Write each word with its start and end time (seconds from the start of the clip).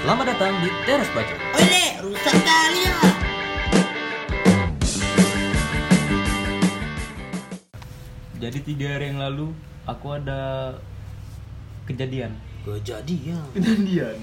Selamat 0.00 0.32
datang 0.32 0.56
di 0.64 0.72
Teras 0.88 1.12
Baca. 1.12 1.34
Oleh, 1.60 2.00
rusak 2.00 2.32
kali 2.40 2.88
ya. 2.88 2.96
Jadi 8.40 8.58
tiga 8.64 8.96
hari 8.96 9.12
yang 9.12 9.20
lalu 9.20 9.52
aku 9.84 10.16
ada 10.16 10.72
kejadian. 11.84 12.32
Kejadian. 12.64 13.44
Kejadian. 13.52 14.16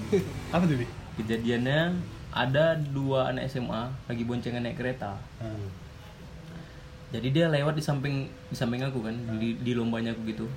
Apa 0.50 0.66
tuh? 0.66 0.82
Kejadiannya 1.22 1.94
ada 2.34 2.74
dua 2.74 3.30
anak 3.30 3.46
SMA 3.46 3.86
lagi 4.10 4.26
boncengan 4.26 4.66
naik 4.66 4.82
kereta. 4.82 5.14
Hmm. 5.38 5.70
Jadi 7.14 7.30
dia 7.30 7.46
lewat 7.46 7.78
di 7.78 7.86
samping 7.86 8.26
di 8.50 8.56
samping 8.58 8.82
aku 8.82 8.98
kan 9.06 9.14
di, 9.38 9.54
di 9.62 9.78
lombanya 9.78 10.10
aku 10.10 10.26
gitu. 10.26 10.50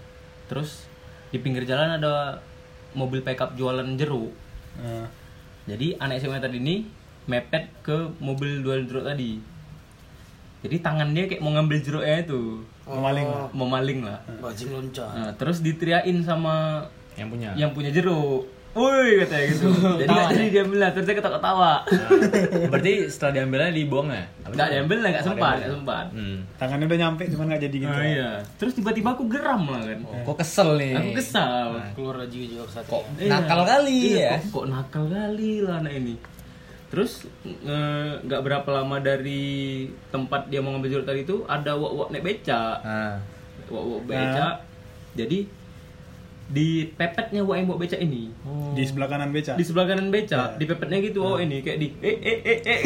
Terus 0.50 0.90
di 1.30 1.38
pinggir 1.38 1.70
jalan 1.70 2.02
ada 2.02 2.42
mobil 2.98 3.22
pickup 3.22 3.54
jualan 3.54 3.86
jeruk. 4.02 4.41
Jadi 5.64 5.94
anak 5.96 6.20
SMA 6.20 6.38
tadi 6.38 6.58
ini 6.58 6.76
mepet 7.26 7.70
ke 7.82 7.94
mobil 8.18 8.62
jualan 8.62 8.84
jeruk 8.84 9.06
tadi. 9.06 9.38
Jadi 10.62 10.76
tangan 10.78 11.10
dia 11.10 11.26
kayak 11.26 11.42
mau 11.42 11.50
ngambil 11.52 11.82
jeruknya 11.82 12.22
itu, 12.22 12.62
Memaling 12.86 13.26
lah. 13.26 13.48
mau 13.50 13.66
maling 13.66 14.00
lah. 14.06 14.22
Bajing 14.38 14.70
loncat. 14.70 15.10
Nah, 15.10 15.32
terus 15.34 15.58
diteriakin 15.60 16.22
sama 16.22 16.86
Yang 17.18 17.28
punya. 17.34 17.50
yang 17.58 17.72
punya 17.74 17.90
jeruk. 17.90 18.46
Woi 18.72 19.20
katanya 19.20 19.46
gitu. 19.52 19.68
Jadi 20.00 20.08
nggak 20.08 20.28
jadi 20.32 20.48
dia 20.48 20.62
ambil 20.64 20.80
lah, 20.80 20.90
terus 20.96 21.04
dia 21.04 21.16
ketawa-ketawa. 21.20 21.74
Berarti 22.72 22.94
setelah 23.06 23.32
diambilnya 23.36 23.68
dibuang 23.70 24.08
ya? 24.08 24.24
Sih? 24.48 24.56
diambil 24.56 24.98
Oh, 24.98 25.04
sempat, 25.04 25.20
diambil. 25.20 25.60
nggak 25.60 25.72
sempat. 25.76 26.06
Hmm. 26.16 26.38
Tangannya 26.56 26.86
udah 26.88 27.00
nyampe 27.04 27.24
cuman 27.28 27.46
nggak 27.52 27.62
jadi 27.62 27.76
gitu. 27.78 27.92
Oh 27.92 28.06
iya. 28.06 28.32
Terus 28.56 28.72
tiba-tiba 28.72 29.10
aku 29.12 29.24
geram 29.28 29.68
lah 29.68 29.84
kan. 29.84 30.00
Oh, 30.08 30.16
kok 30.24 30.38
kesel 30.40 30.70
nih? 30.80 30.94
Aku 30.96 31.12
kesal. 31.14 31.68
Keluar 31.92 32.16
juga 32.26 32.46
juga 32.48 32.64
kesatria. 32.66 32.92
Kok 32.92 33.04
Iya. 33.20 33.30
nakal 33.30 33.62
kali 33.68 33.98
Iya, 34.08 34.16
ya? 34.16 34.32
Kok, 34.32 34.48
kok 34.50 34.66
nakal 34.72 35.04
kali 35.06 35.52
lah 35.60 35.76
anak 35.78 35.94
ini. 35.94 36.16
Terus 36.88 37.12
nggak 38.24 38.42
berapa 38.42 38.70
lama 38.70 38.98
dari 39.00 39.44
tempat 40.10 40.48
dia 40.48 40.60
mau 40.60 40.72
ngambil 40.72 40.90
jeruk 40.90 41.08
tadi 41.08 41.24
itu 41.24 41.44
ada 41.44 41.76
wak-wak 41.76 42.08
naik 42.10 42.24
beca. 42.24 42.80
Nah, 42.80 43.16
Wak-wak 43.68 44.02
beca. 44.06 44.48
Jadi 45.12 45.44
di 46.52 46.84
pepetnya 46.90 47.42
yang 47.42 47.66
bawa 47.66 47.80
beca 47.80 47.96
ini. 47.96 48.28
Di 48.72 48.84
sebelah 48.84 49.08
kanan 49.08 49.32
beca. 49.32 49.56
Di 49.56 49.64
sebelah 49.64 49.86
kanan 49.86 50.08
beca, 50.08 50.36
Ya. 50.46 50.56
di 50.56 50.66
pepetnya 50.66 51.00
gitu 51.00 51.20
oh 51.22 51.38
ini 51.38 51.60
kayak 51.60 51.78
di 51.78 51.88
eh 51.98 52.18
eh 52.18 52.38
eh 52.42 52.60
eh. 52.62 52.80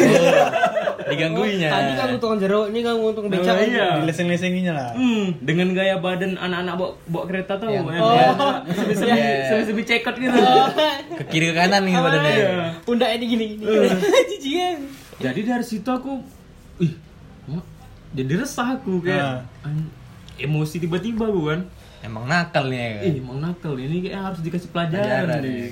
digangguinnya. 1.06 1.70
Tadi 1.70 1.92
kamu 1.96 2.16
tukang 2.18 2.38
jeruk, 2.38 2.66
ini 2.70 2.80
kamu 2.80 3.06
tukang 3.12 3.30
Nah, 3.30 3.38
becak. 3.38 3.56
iya. 3.64 3.88
Dileseng-lesenginya 4.00 4.72
lah. 4.72 4.90
Hmm, 4.94 5.34
dengan 5.40 5.68
gaya 5.72 5.98
badan 5.98 6.34
anak-anak 6.36 6.74
bawa, 6.76 6.92
bawa 7.06 7.24
kereta 7.26 7.54
tuh, 7.56 7.68
Yang- 7.68 7.90
yang 7.92 8.06
Oh. 8.06 8.54
sebi-sebi 8.68 9.12
Iya. 9.12 9.34
sebi-sebi 9.48 9.82
cekot 9.84 10.16
gitu. 10.16 10.40
Ke 11.16 11.24
kiri 11.28 11.46
ke 11.48 11.56
kanan 11.56 11.82
nih 11.84 11.94
badannya. 11.96 12.32
Iya. 12.32 12.50
Pundak 12.82 13.10
ini 13.12 13.26
gini 13.28 13.46
gini. 13.52 13.66
Cijian. 14.32 14.78
Jadi 15.16 15.40
dari 15.42 15.64
situ 15.64 15.88
aku, 15.88 16.22
ih, 16.80 16.94
jadi 18.12 18.34
resah 18.38 18.76
aku 18.76 19.00
kayak 19.00 19.42
an- 19.62 19.90
emosi 20.38 20.78
tiba-tiba 20.78 21.26
gue 21.26 21.46
kan. 21.50 21.62
Emang 22.06 22.26
nakal 22.26 22.70
nih 22.70 22.78
ya 22.78 22.90
kan? 22.92 23.02
Ih, 23.04 23.18
mau 23.20 23.36
nakal 23.36 23.74
ini 23.76 23.98
kayak 24.00 24.22
harus 24.24 24.40
dikasih 24.40 24.70
pelajaran 24.70 25.26
Pelajaran, 25.26 25.42
nih. 25.42 25.54
nih. 25.66 25.72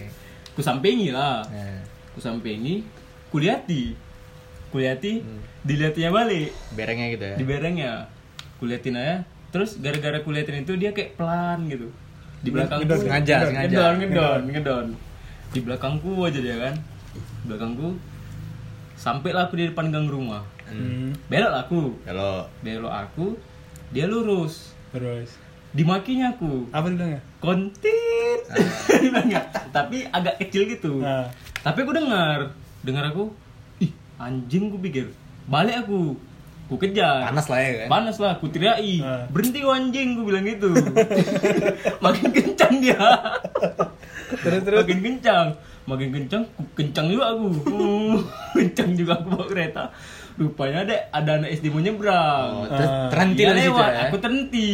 Ku 0.51 0.59
sampingi 0.59 1.09
lah, 1.09 1.45
Nah, 1.45 1.79
ku 2.11 2.19
sampingi, 2.19 2.81
kuliati, 3.29 3.93
kuliati, 4.67 5.13
Hmm. 5.19 5.41
dilihatnya 5.61 6.09
balik. 6.09 6.49
berengnya 6.71 7.07
gitu 7.09 7.23
ya. 7.23 7.35
di 7.35 7.43
berengnya 7.43 7.91
kuliatin 8.55 8.95
aja 8.95 9.17
terus 9.49 9.77
gara-gara 9.77 10.17
kuliatin 10.19 10.61
itu 10.61 10.73
dia 10.73 10.89
kayak 10.89 11.13
pelan 11.13 11.67
gitu 11.67 11.87
di 12.39 12.49
belakangku 12.49 12.83
Ngedon, 12.83 12.99
sengaja, 12.99 13.35
ngedon. 13.35 13.47
sengaja. 13.47 13.67
ngedon 13.69 13.93
ngedon 14.01 14.41
ngedon 14.49 14.85
di 15.51 15.59
belakangku 15.59 16.11
aja 16.19 16.39
dia 16.39 16.57
kan 16.59 16.75
di 17.13 17.45
belakangku 17.45 17.87
sampailah 18.95 19.45
aku 19.45 19.53
di 19.55 19.65
depan 19.67 19.87
gang 19.87 20.07
rumah 20.07 20.41
Hmm. 20.65 21.11
belok 21.27 21.53
aku 21.59 21.81
Kalau 22.01 22.47
belok 22.59 22.89
aku 22.89 23.25
dia 23.91 24.05
lurus 24.05 24.73
Terus. 24.89 25.29
Dimakinya 25.73 26.31
aku 26.31 26.69
Apa 26.69 26.87
bilangnya? 26.87 27.21
kontit 27.39 28.41
Dibilangnya. 28.93 29.41
tapi 29.69 30.05
agak 30.07 30.37
kecil 30.39 30.65
gitu 30.67 30.99
Nah. 30.99 31.27
tapi 31.59 31.81
aku 31.81 31.91
dengar 31.91 32.53
dengar 32.79 33.03
aku 33.05 33.33
ih 33.79 33.89
anjing 34.15 34.69
ku 34.69 34.77
pikir 34.77 35.09
balik 35.45 35.75
aku 35.79 36.13
ku 36.63 36.75
kejar 36.75 37.25
panas 37.25 37.45
lah 37.45 37.59
ya 37.59 37.71
kan? 37.75 37.87
panas 37.89 38.17
lah 38.17 38.31
aku 38.33 38.47
teriaki 38.47 38.99
Ah. 38.99 39.25
berhenti 39.27 39.59
kau 39.59 39.71
anjing 39.71 40.13
gue 40.13 40.23
bilang 40.23 40.45
gitu 40.45 40.69
makin 42.05 42.27
kencang 42.29 42.73
dia 42.79 43.01
Terus 44.35 44.61
terus. 44.61 44.79
makin 44.79 44.99
kencang 44.99 45.47
makin 45.83 46.09
kencang 46.11 46.43
ku 46.49 46.63
kencang 46.73 47.05
juga 47.07 47.33
aku 47.33 47.47
Uh, 47.67 48.17
kencang 48.55 48.93
juga 48.93 49.11
aku 49.15 49.27
bawa 49.29 49.45
kereta 49.45 49.83
rupanya 50.33 50.81
ada 50.83 50.95
ada 51.11 51.31
anak 51.37 51.49
SD 51.53 51.69
mau 51.69 51.79
nyebrang 51.79 52.49
Oh, 52.55 52.65
Ah. 52.65 53.09
terhenti 53.09 53.41
situ 53.41 53.53
lewat, 53.67 53.89
ya? 53.89 54.01
aku 54.03 54.15
terhenti 54.17 54.69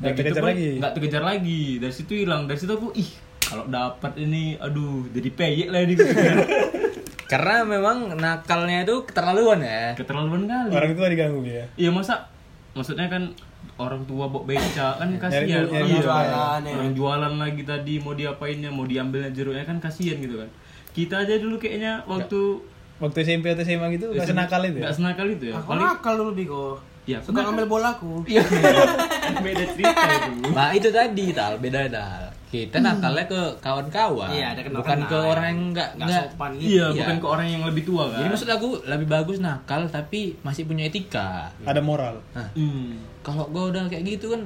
Nggak 0.00 0.14
terkejar 0.16 0.44
lagi? 0.44 0.68
nggak 0.80 0.92
terkejar 0.96 1.22
lagi. 1.22 1.62
Dari 1.78 1.94
situ 1.94 2.12
hilang. 2.24 2.48
Dari 2.48 2.58
situ 2.58 2.72
aku 2.72 2.88
ih 2.96 3.10
kalau 3.40 3.64
dapat 3.68 4.12
ini 4.16 4.56
aduh 4.56 5.06
jadi 5.12 5.28
peyek 5.30 5.68
lah 5.68 5.80
ini. 5.84 5.94
Karena 7.30 7.62
memang 7.62 8.18
nakalnya 8.18 8.82
itu 8.82 9.06
keterlaluan 9.06 9.62
ya. 9.62 9.94
keterlaluan 9.94 10.50
kali. 10.50 10.72
Orang 10.74 10.92
tua 10.98 11.06
diganggu 11.06 11.46
ya. 11.46 11.64
Iya 11.78 11.90
masa 11.94 12.26
maksudnya 12.74 13.06
kan 13.06 13.30
orang 13.78 14.02
tua 14.08 14.26
bawa 14.26 14.44
beca 14.44 14.98
kan 14.98 15.08
kasihan. 15.16 15.64
orang 15.68 15.88
jualan, 15.88 16.02
jualan, 16.04 16.60
ya. 16.64 16.74
orang 16.74 16.92
jualan 16.96 17.34
lagi 17.38 17.62
tadi 17.64 17.94
mau 18.02 18.12
diapainnya 18.16 18.70
mau 18.72 18.84
diambilnya 18.84 19.30
jeruknya 19.30 19.62
kan 19.62 19.78
kasihan 19.78 20.18
gitu 20.18 20.42
kan. 20.42 20.50
Kita 20.90 21.22
aja 21.22 21.38
dulu 21.38 21.62
kayaknya 21.62 22.02
waktu 22.10 22.58
Waktu 23.00 23.18
SMP 23.18 23.44
atau 23.48 23.62
SMA 23.62 23.86
gitu 23.90 24.12
nggak 24.12 24.28
senakal 24.28 24.60
itu 24.62 24.76
ya? 24.76 24.82
nggak 24.84 24.94
senakal 24.94 25.26
itu 25.26 25.44
ya 25.48 25.54
Aku 25.56 25.66
paling 25.66 25.82
nakal 25.82 26.14
dulu 26.14 26.32
Biko. 26.32 26.64
ya 27.02 27.18
Suka 27.18 27.40
ngambil 27.40 27.66
bolaku. 27.66 28.22
iya 28.24 28.44
beda 29.40 29.64
cerita 29.72 30.04
itu 30.28 30.32
Nah 30.50 30.68
itu 30.70 30.88
tadi 30.90 31.26
tal 31.32 31.56
beda 31.56 31.88
tal. 31.88 32.22
Kita 32.50 32.76
nakalnya 32.76 33.24
ke 33.24 33.40
kawan-kawan, 33.58 34.26
Iya, 34.28 34.52
ada 34.52 34.66
bukan 34.66 35.06
ke 35.06 35.14
orang 35.14 35.46
yang 35.48 35.60
nggak 35.70 35.88
Nggak 35.94 36.02
nggak. 36.04 36.22
sopan 36.28 36.50
gitu. 36.56 36.66
iya 36.68 36.84
Iya. 36.84 36.98
bukan 36.98 37.16
ke 37.16 37.26
orang 37.30 37.46
yang 37.48 37.62
lebih 37.64 37.82
tua 37.84 38.04
kan 38.04 38.18
Jadi 38.18 38.28
maksud 38.28 38.48
aku 38.50 38.68
lebih 38.84 39.06
bagus 39.06 39.38
nakal 39.38 39.82
tapi 39.86 40.20
masih 40.42 40.66
punya 40.66 40.84
etika. 40.84 41.46
Ada 41.62 41.78
moral. 41.80 42.18
Nah, 42.30 42.50
hmm. 42.52 43.22
kalau 43.22 43.46
gua 43.48 43.70
udah 43.70 43.86
kayak 43.86 44.02
gitu 44.04 44.34
kan 44.34 44.42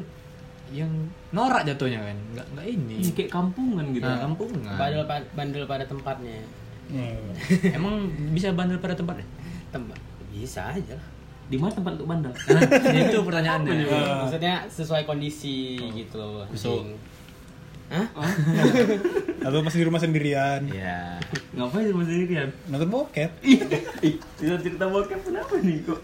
yang 0.69 0.91
norak 1.31 1.65
jatuhnya 1.65 2.01
kan, 2.03 2.17
nggak 2.31 2.47
nggak 2.51 2.67
ini. 2.69 2.95
Ini 2.99 3.11
kayak 3.15 3.31
kampungan 3.31 3.85
gitu 3.91 4.05
Nah, 4.05 4.21
kampungan. 4.21 4.75
Bandel, 4.75 5.03
bandel 5.33 5.65
pada 5.65 5.85
tempatnya. 5.85 6.45
Hmm. 6.91 7.73
Emang 7.73 7.95
bisa 8.33 8.53
bandel 8.53 8.79
pada 8.79 8.93
tempatnya? 8.93 9.27
Tempat. 9.71 9.99
Bisa 10.35 10.69
aja 10.73 10.95
lah. 10.97 11.09
di 11.45 11.61
mana 11.61 11.69
tempat 11.77 12.01
untuk 12.01 12.09
bandel 12.09 12.33
Nah, 12.33 12.97
itu 13.05 13.21
pertanyaannya. 13.21 13.85
Maksudnya 14.25 14.65
sesuai 14.65 15.05
kondisi 15.05 15.77
gitu 15.93 16.17
loh. 16.17 16.49
So-. 16.57 16.89
Hah? 17.93 18.09
Atau 19.47 19.61
pas 19.61 19.75
di 19.77 19.85
rumah 19.85 20.01
sendirian. 20.01 20.65
Iya. 20.73 21.21
ngapain 21.53 21.85
cuma 21.93 22.03
sendirian 22.03 22.49
Nonton 22.73 22.89
bokep. 22.89 23.31
ih 23.45 23.61
ih, 24.01 24.17
cerita 24.41 24.89
bokep 24.89 25.21
kenapa 25.21 25.61
nih 25.61 25.85
kok 25.85 26.01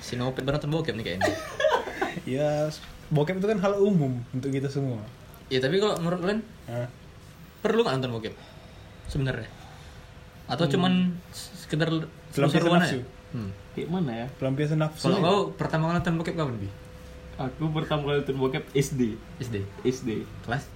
Sinopet 0.00 0.42
banget 0.48 0.64
bokep 0.64 0.96
nih 0.96 1.04
kayaknya. 1.04 1.32
Ya, 2.24 2.72
bokep 3.12 3.36
itu 3.36 3.46
kan 3.52 3.60
hal 3.60 3.76
umum 3.78 4.16
untuk 4.32 4.48
kita 4.48 4.72
semua. 4.72 5.04
Ya 5.52 5.60
tapi 5.60 5.76
kalau 5.76 6.00
menurut 6.00 6.24
kalian 6.24 6.40
Nah, 6.64 6.88
perlu 7.60 7.84
nggak 7.84 8.00
nonton 8.00 8.16
bokep? 8.16 8.34
Sebenarnya? 9.12 9.59
Atau 10.50 10.66
cuman 10.68 11.14
sekedar 11.30 11.88
Pelampiasan 11.88 12.34
seru-seruan 12.50 12.82
aja? 12.82 12.98
Hmm. 13.30 13.50
kayak 13.70 13.86
mana 13.86 14.10
ya 14.12 14.26
pelampiasan 14.36 14.82
nafsu. 14.82 15.06
Kalau 15.06 15.18
kau 15.18 15.38
pertama 15.54 15.86
kali 15.86 15.96
nonton 15.96 16.18
bokep 16.18 16.34
kapan 16.34 16.58
bi? 16.58 16.66
aku 17.38 17.70
pertama 17.70 18.00
kali 18.04 18.16
nonton 18.20 18.36
bokep 18.36 18.64
SD 18.74 19.14
SD. 19.38 19.56
SD 19.80 20.08
Kelas? 20.42 20.66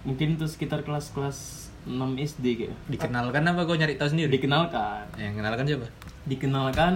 mungkin 0.00 0.32
itu 0.32 0.46
sekitar 0.46 0.80
kelas-kelas 0.80 1.68
6 1.84 1.92
SD 2.16 2.44
kayak 2.56 2.72
Dikenalkan 2.86 3.42
apa 3.44 3.60
kau 3.62 3.74
nyari 3.74 3.94
tahu 3.94 4.08
sendiri? 4.08 4.30
dikenalkan 4.30 5.04
Yang 5.14 5.34
kenalkan 5.36 5.64
siapa? 5.66 5.86
dikenalkan 6.22 6.92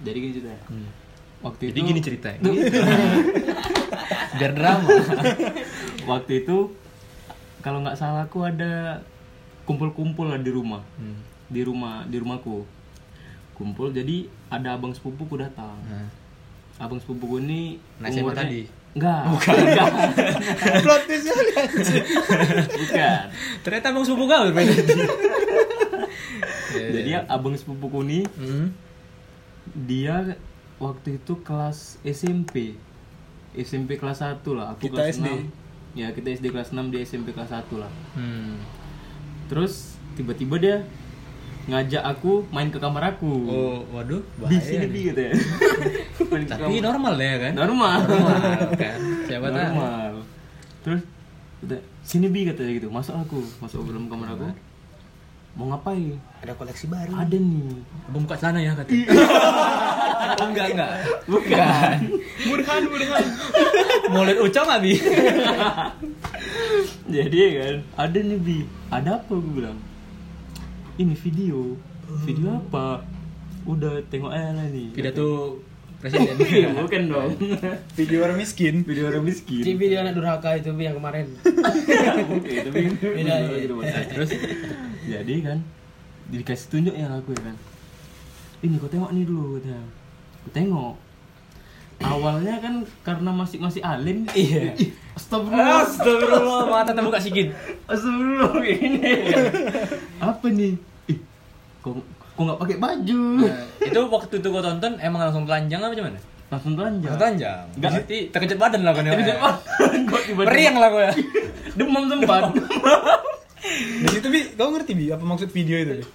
jadi 0.00 0.16
gini 0.16 0.32
cerita 0.32 0.54
Hmm. 0.66 0.88
waktu 1.40 1.62
Jadi 1.66 1.76
itu 1.76 1.86
gini 1.86 2.00
ceritanya. 2.00 2.40
Biar 4.38 4.52
drama. 4.54 4.88
waktu 6.10 6.32
itu 6.40 6.72
kalau 7.60 7.78
nggak 7.80 7.94
salah 7.94 8.24
aku 8.24 8.42
ada 8.42 9.02
kumpul-kumpul 9.68 10.26
lah 10.26 10.38
di 10.38 10.48
rumah 10.48 10.80
Hmm. 10.96 11.20
di 11.46 11.60
rumah 11.60 12.02
di 12.02 12.16
rumahku 12.16 12.64
kumpul 13.52 13.90
jadi 13.90 14.16
ada 14.48 14.72
abang 14.72 14.90
sepupuku 14.90 15.36
datang 15.36 15.76
Nah. 15.84 16.08
abang 16.78 16.96
sepupuku 16.96 17.36
ini 17.38 17.76
SMA 18.00 18.24
umurnya- 18.24 18.40
tadi? 18.40 18.62
enggak 18.90 19.20
bukan 19.28 19.54
Plot 20.82 21.02
twist 21.04 21.26
bukan 21.28 23.22
Ternyata 23.60 23.86
abang 23.86 24.02
sepupu 24.02 24.24
kau 24.24 24.42
berbeda. 24.46 24.72
jadi 26.88 27.10
abang 27.26 27.54
sepupuku 27.54 27.98
ini 28.02 28.20
Hmm. 28.30 28.66
dia 29.76 30.36
waktu 30.78 31.18
itu 31.18 31.34
kelas 31.38 31.98
SMP 32.02 32.78
SMP 33.50 33.96
kelas 33.96 34.22
1 34.22 34.40
lah 34.48 34.72
aku 34.72 34.86
Kita 34.86 35.02
kelas 35.02 35.18
SD. 35.18 35.26
6 35.26 35.98
ya 35.98 36.08
kita 36.10 36.28
SD 36.32 36.46
kelas 36.48 36.70
6 36.70 36.88
dia 36.88 37.00
SMP 37.02 37.28
kelas 37.30 37.50
1 37.50 37.76
lah 37.76 37.90
Hmm. 38.14 38.56
Terus 39.48 39.72
tiba-tiba 40.14 40.56
dia 40.56 40.76
ngajak 41.64 42.00
aku 42.02 42.48
main 42.48 42.68
ke 42.68 42.76
kamar 42.76 43.12
aku 43.12 43.28
Oh, 43.44 43.78
waduh, 43.90 44.20
di 44.20 44.40
bahaya 44.40 44.60
sini 44.62 44.86
nih. 44.86 45.02
gitu 45.06 45.20
ya 45.22 45.32
Main 46.30 46.42
ke 46.42 46.50
Tapi 46.50 46.64
kamar. 46.74 46.84
normal 46.86 47.14
ya 47.18 47.34
kan? 47.38 47.52
normal 47.54 47.98
Normal 48.02 48.40
kan. 48.74 48.98
Siapa 49.24 49.46
tahu. 49.46 49.56
normal 49.58 50.10
terus 50.78 51.00
kata, 51.58 51.76
sini 52.00 52.26
bi 52.26 52.44
katanya 52.44 52.72
gitu 52.74 52.88
masuk 52.88 53.12
aku 53.14 53.38
masuk 53.58 53.82
ke 53.82 53.90
dalam 53.90 54.06
kamar 54.06 54.28
aku 54.30 54.48
mau 55.58 55.74
ngapain? 55.74 56.14
Ada 56.38 56.54
koleksi 56.54 56.86
baru. 56.86 57.10
ada 57.18 57.34
nih. 57.34 57.82
Abang 58.06 58.22
buka 58.22 58.38
celana 58.38 58.62
ya 58.62 58.78
katanya. 58.78 59.06
oh, 60.38 60.46
enggak, 60.54 60.66
enggak. 60.70 60.92
bukan. 61.26 61.96
Burhan, 62.46 62.82
Burhan. 62.86 63.24
Mau 64.14 64.22
lihat 64.22 64.38
Ucok 64.38 64.64
nggak, 64.70 64.80
Bi? 64.86 64.92
jadi 67.18 67.38
kan 67.58 67.76
ada 67.98 68.18
nih 68.22 68.38
bi. 68.38 68.58
Ada 68.94 69.18
apa 69.18 69.34
gue 69.34 69.52
bilang? 69.58 69.78
Ini 70.94 71.14
video. 71.18 71.74
Video 72.22 72.48
apa? 72.54 73.02
Udah 73.66 73.98
tengok 74.06 74.30
aja 74.30 74.62
nih. 74.70 74.94
Pidato 74.94 75.58
presiden. 75.98 76.34
Iya, 76.48 76.68
bukan 76.72 77.02
dong 77.06 77.30
Video 77.98 78.18
orang 78.22 78.36
miskin. 78.36 78.74
video 78.82 79.04
orang 79.06 79.22
miskin 79.22 79.60
Di 79.60 79.74
video 79.74 79.98
anak 79.98 80.14
durhaka 80.14 80.54
itu 80.54 80.70
yang 80.72 80.94
kemarin. 80.94 81.26
Beda, 83.08 83.34
iya. 83.50 84.00
terus 84.06 84.30
jadi 85.04 85.34
kan 85.42 85.58
dikasih 86.28 86.66
tunjuk 86.68 86.92
ya 86.92 87.08
aku 87.10 87.32
ya 87.32 87.40
kan 87.42 87.56
ini 88.60 88.76
kau 88.76 88.86
tengok 88.86 89.10
nih 89.10 89.24
dulu 89.24 89.56
katanya 89.56 89.80
aku 90.36 90.48
tengok 90.52 90.94
awalnya 91.98 92.54
kan 92.58 92.74
karena 93.00 93.30
masih 93.32 93.58
masih 93.58 93.80
alim 93.80 94.28
Iya. 94.30 94.76
astagfirullah 95.14 95.82
Astagfirullah, 95.82 96.62
mata 96.68 96.92
terbuka 96.92 97.18
sikit. 97.18 97.48
astagfirullah 97.86 98.54
ini 98.60 99.12
apa 100.20 100.46
nih 100.46 100.72
ih 101.08 101.18
kok 101.80 101.96
kok 102.38 102.44
nggak 102.44 102.60
pakai 102.60 102.76
baju 102.78 103.22
Nah, 103.42 103.56
itu 103.82 104.00
waktu 104.06 104.34
itu 104.38 104.46
gua 104.46 104.62
tonton 104.62 104.94
emang 104.96 105.20
langsung 105.20 105.42
telanjang 105.42 105.80
apa 105.80 105.90
gimana? 105.92 106.18
langsung 106.48 106.72
telanjang 106.72 107.10
Langsung 107.10 107.20
telanjang. 107.20 107.60
Nggak. 107.74 107.90
Berarti 107.92 108.18
terkejut 108.30 108.56
badan 108.56 108.80
lah 108.80 108.92
kan 108.94 109.02
ya. 109.02 109.10
Terkejut 109.12 109.36
banget. 109.36 109.56
Kok 110.08 110.20
tiba-tiba- 110.24 110.48
Meriang 110.48 110.76
lah 110.76 110.88
gua 110.88 111.02
ya. 111.02 111.12
demam 111.74 112.02
sempat 112.06 112.42
Di 113.98 114.08
situ 114.08 114.28
bi, 114.28 114.40
kau 114.54 114.70
ngerti 114.70 114.92
bi 114.94 115.04
apa 115.08 115.20
maksud 115.20 115.50
video 115.50 115.76
itu? 115.76 115.94
Bi? 115.96 116.06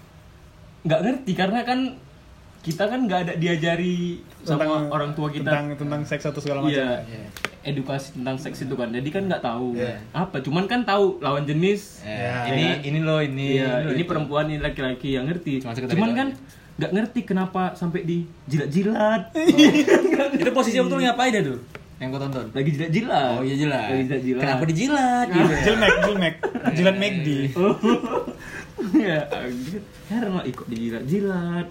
nggak 0.83 0.99
ngerti 1.01 1.31
karena 1.33 1.59
kan 1.61 1.79
kita 2.59 2.83
kan 2.85 2.99
nggak 3.03 3.19
ada 3.21 3.33
diajari 3.35 4.19
sama 4.41 4.63
Tentang- 4.63 4.87
orang 4.89 5.11
tua 5.11 5.27
kita 5.27 5.43
Tentang 5.45 5.65
tentang 5.77 6.01
seks 6.03 6.23
atau 6.25 6.39
segala 6.39 6.59
macam. 6.61 6.71
Iya, 6.73 7.03
edukasi 7.63 8.13
tentang 8.13 8.35
seks 8.35 8.61
itu 8.61 8.75
kan. 8.75 8.87
Jadi 8.87 9.07
kan 9.07 9.25
nggak 9.25 9.41
tahu 9.41 9.73
Iya. 9.73 10.03
apa. 10.11 10.39
Cuman 10.39 10.67
kan 10.67 10.83
tahu 10.83 11.17
lawan 11.17 11.43
jenis. 11.43 12.03
Ya, 12.03 12.45
Ya 12.45 12.51
ini 12.51 12.63
kan? 12.63 12.77
ini 12.83 12.99
loh 12.99 13.19
ini. 13.19 13.47
Iya, 13.57 13.83
loh 13.83 13.91
ini 13.91 14.03
itu. 14.03 14.07
perempuan 14.07 14.45
ini 14.47 14.59
laki-laki 14.59 15.15
yang 15.15 15.25
ngerti. 15.25 15.59
Cuma 15.59 15.73
Cuman 15.73 16.09
itu 16.09 16.17
kan 16.17 16.27
nggak 16.73 16.91
ngerti 16.91 17.19
kenapa 17.23 17.73
sampai 17.73 18.01
di 18.01 18.17
jilat-jilat. 18.45 19.31
itu 20.41 20.51
posisi 20.51 20.77
waktu 20.77 20.95
ngapain 21.01 21.31
dah 21.31 21.43
tuh? 21.45 21.59
Yang 21.97 22.09
gua 22.09 22.21
tonton. 22.21 22.45
Lagi 22.51 22.69
jilat-jilat. 22.73 23.31
Oh 23.33 23.43
iya 23.43 23.55
jelas. 23.55 23.87
Lagi 23.89 24.03
jilat-jilat. 24.05 24.41
Kenapa 24.41 24.63
dijilat 24.65 25.25
gitu? 25.29 25.39
ya? 25.47 25.59
Jilmek, 25.63 25.93
jilmek, 26.03 26.35
jilat 26.75 26.95
McD. 26.99 27.27
ya, 28.93 29.19
heran 30.09 30.31
lah 30.33 30.43
ikut 30.43 30.65
dijilat-jilat. 30.67 31.67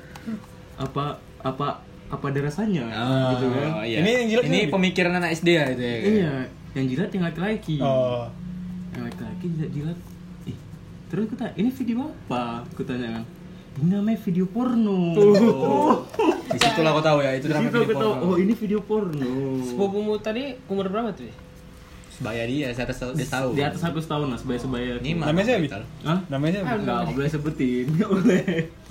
Apa 0.79 1.05
apa 1.43 1.69
apa 2.13 2.25
ada 2.29 2.41
rasanya 2.45 2.85
gitu 3.33 3.47
kan. 3.49 3.71
Oh, 3.73 3.83
iya. 3.83 3.99
Ini 3.99 4.11
yang 4.13 4.27
jilat 4.29 4.45
Ini 4.45 4.59
Bi? 4.59 4.69
pemikiran 4.69 5.13
anak 5.17 5.31
SD 5.33 5.49
ya 5.51 5.65
itu 5.67 5.81
ya. 5.81 5.97
kan? 5.97 6.05
Iya, 6.05 6.33
yang 6.73 6.87
jilat 6.87 7.11
yang 7.11 7.25
laki-laki. 7.25 7.77
Oh, 7.81 8.25
yang 8.93 9.03
laki-laki 9.09 9.47
jilat-jilat 9.51 9.99
ih 10.45 10.59
terus 11.09 11.23
aku 11.25 11.35
tanya 11.35 11.53
ini 11.55 11.69
video 11.69 11.97
apa 12.05 12.43
aku 12.63 12.83
tanya 12.83 13.09
kan 13.17 13.25
ini 13.75 13.89
namanya 13.91 14.19
video 14.21 14.45
porno 14.47 15.01
Di 16.53 16.61
situ 16.61 16.85
lah 16.85 16.93
kau 16.93 17.01
tahu 17.01 17.25
ya, 17.25 17.33
itu 17.33 17.49
Di 17.49 17.57
namanya 17.57 17.73
aku 17.73 17.81
video 17.81 17.97
tahu 17.97 18.13
porno. 18.13 18.29
oh 18.29 18.37
ini 18.37 18.53
video 18.53 18.81
porno 18.85 19.33
Sepupumu 19.65 20.13
tadi 20.21 20.53
umur 20.69 20.93
berapa 20.93 21.09
tuh? 21.17 21.33
Sebaya 22.13 22.45
dia, 22.45 22.69
saya 22.77 22.85
atas 22.85 23.01
dia 23.17 23.25
tahu. 23.25 23.57
di 23.57 23.65
atas 23.65 23.81
aku 23.81 23.97
setahun 23.97 24.29
lah 24.29 24.37
sebaya 24.37 24.59
sebaya 24.61 24.93
Ini 25.01 25.17
mah. 25.17 25.33
Namanya 25.33 25.47
siapa. 25.49 25.81
Hah? 26.05 26.19
namanya 26.29 26.61
siapa? 26.61 26.77
Enggak, 26.77 26.99
nggak 27.03 27.17
boleh 27.17 27.31
sebutin, 27.33 27.85
nggak 27.97 28.11
boleh. 28.13 28.43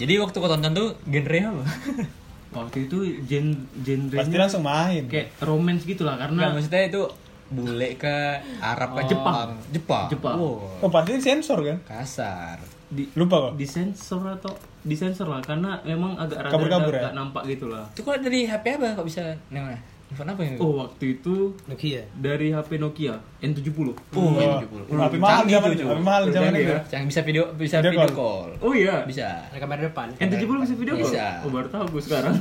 Jadi 0.01 0.13
waktu 0.17 0.35
kau 0.35 0.49
tonton 0.49 0.71
tuh 0.73 0.87
genre 1.05 1.39
apa? 1.45 1.63
Waktu 2.51 2.77
itu 2.85 2.97
gen 3.23 3.55
genre 3.77 4.17
Pasti 4.17 4.35
langsung 4.35 4.61
main. 4.61 5.07
kayak 5.07 5.39
romance 5.39 5.83
gitu 5.83 6.03
lah 6.03 6.15
Enggak, 6.15 6.27
karena 6.29 6.51
maksudnya 6.51 6.83
itu 6.85 7.01
bule 7.47 7.89
ke 7.95 8.15
Arab 8.59 8.89
ke 8.93 9.01
Oh. 9.01 9.07
Jepang. 9.07 9.49
Jepang. 9.69 10.07
Jepang. 10.07 10.35
Wow, 10.35 10.79
Oh 10.79 10.89
pasti 10.89 11.15
sensor 11.17 11.59
kan? 11.61 11.77
kasar. 11.81 12.59
di 12.87 13.07
Lupa 13.13 13.39
kok. 13.41 13.53
disensor 13.55 14.19
atau 14.29 14.51
disensor 14.81 15.23
lah 15.25 15.39
karena 15.39 15.79
memang 15.81 16.11
agak 16.17 16.43
rada 16.43 16.51
Kabur-kabur 16.51 16.91
ya? 16.91 17.01
agak 17.01 17.15
nampak 17.15 17.43
gitu 17.45 17.65
lah. 17.67 17.87
Itu 17.87 18.03
kok 18.03 18.19
dari 18.19 18.43
HP 18.43 18.65
apa 18.73 18.91
kok 18.93 19.07
bisa 19.07 19.23
namanya? 19.47 19.79
Handphone 20.11 20.29
apa 20.29 20.41
ini? 20.43 20.57
Oh 20.59 20.75
waktu 20.75 21.15
itu 21.15 21.55
Nokia. 21.65 22.03
dari 22.13 22.51
HP 22.51 22.75
Nokia 22.75 23.15
N70. 23.39 23.95
Oh, 24.11 24.35
Wah, 24.35 24.43
ini 24.43 24.67
70. 24.67 24.99
HP 24.99 25.13
mahal 25.15 25.43
zaman 25.47 25.69
cuy. 25.71 25.85
HP 25.87 26.01
mahal 26.01 26.23
zaman 26.27 26.51
itu. 26.51 26.67
ya. 26.67 26.79
Yang 26.91 27.03
bisa 27.07 27.19
video 27.23 27.43
bisa 27.55 27.75
Video 27.79 27.91
video, 27.95 28.11
call. 28.11 28.11
call. 28.11 28.49
Oh 28.59 28.73
iya. 28.75 29.01
Bisa. 29.01 29.47
Ada 29.47 29.57
kamera 29.57 29.81
depan. 29.81 30.11
N70 30.19 30.51
bisa 30.59 30.75
video 30.75 30.93
call? 30.93 31.01
Bisa. 31.07 31.25
Oh 31.41 31.49
baru 31.49 31.65
tahu 31.65 31.85
gue 31.89 32.01
sekarang. 32.03 32.33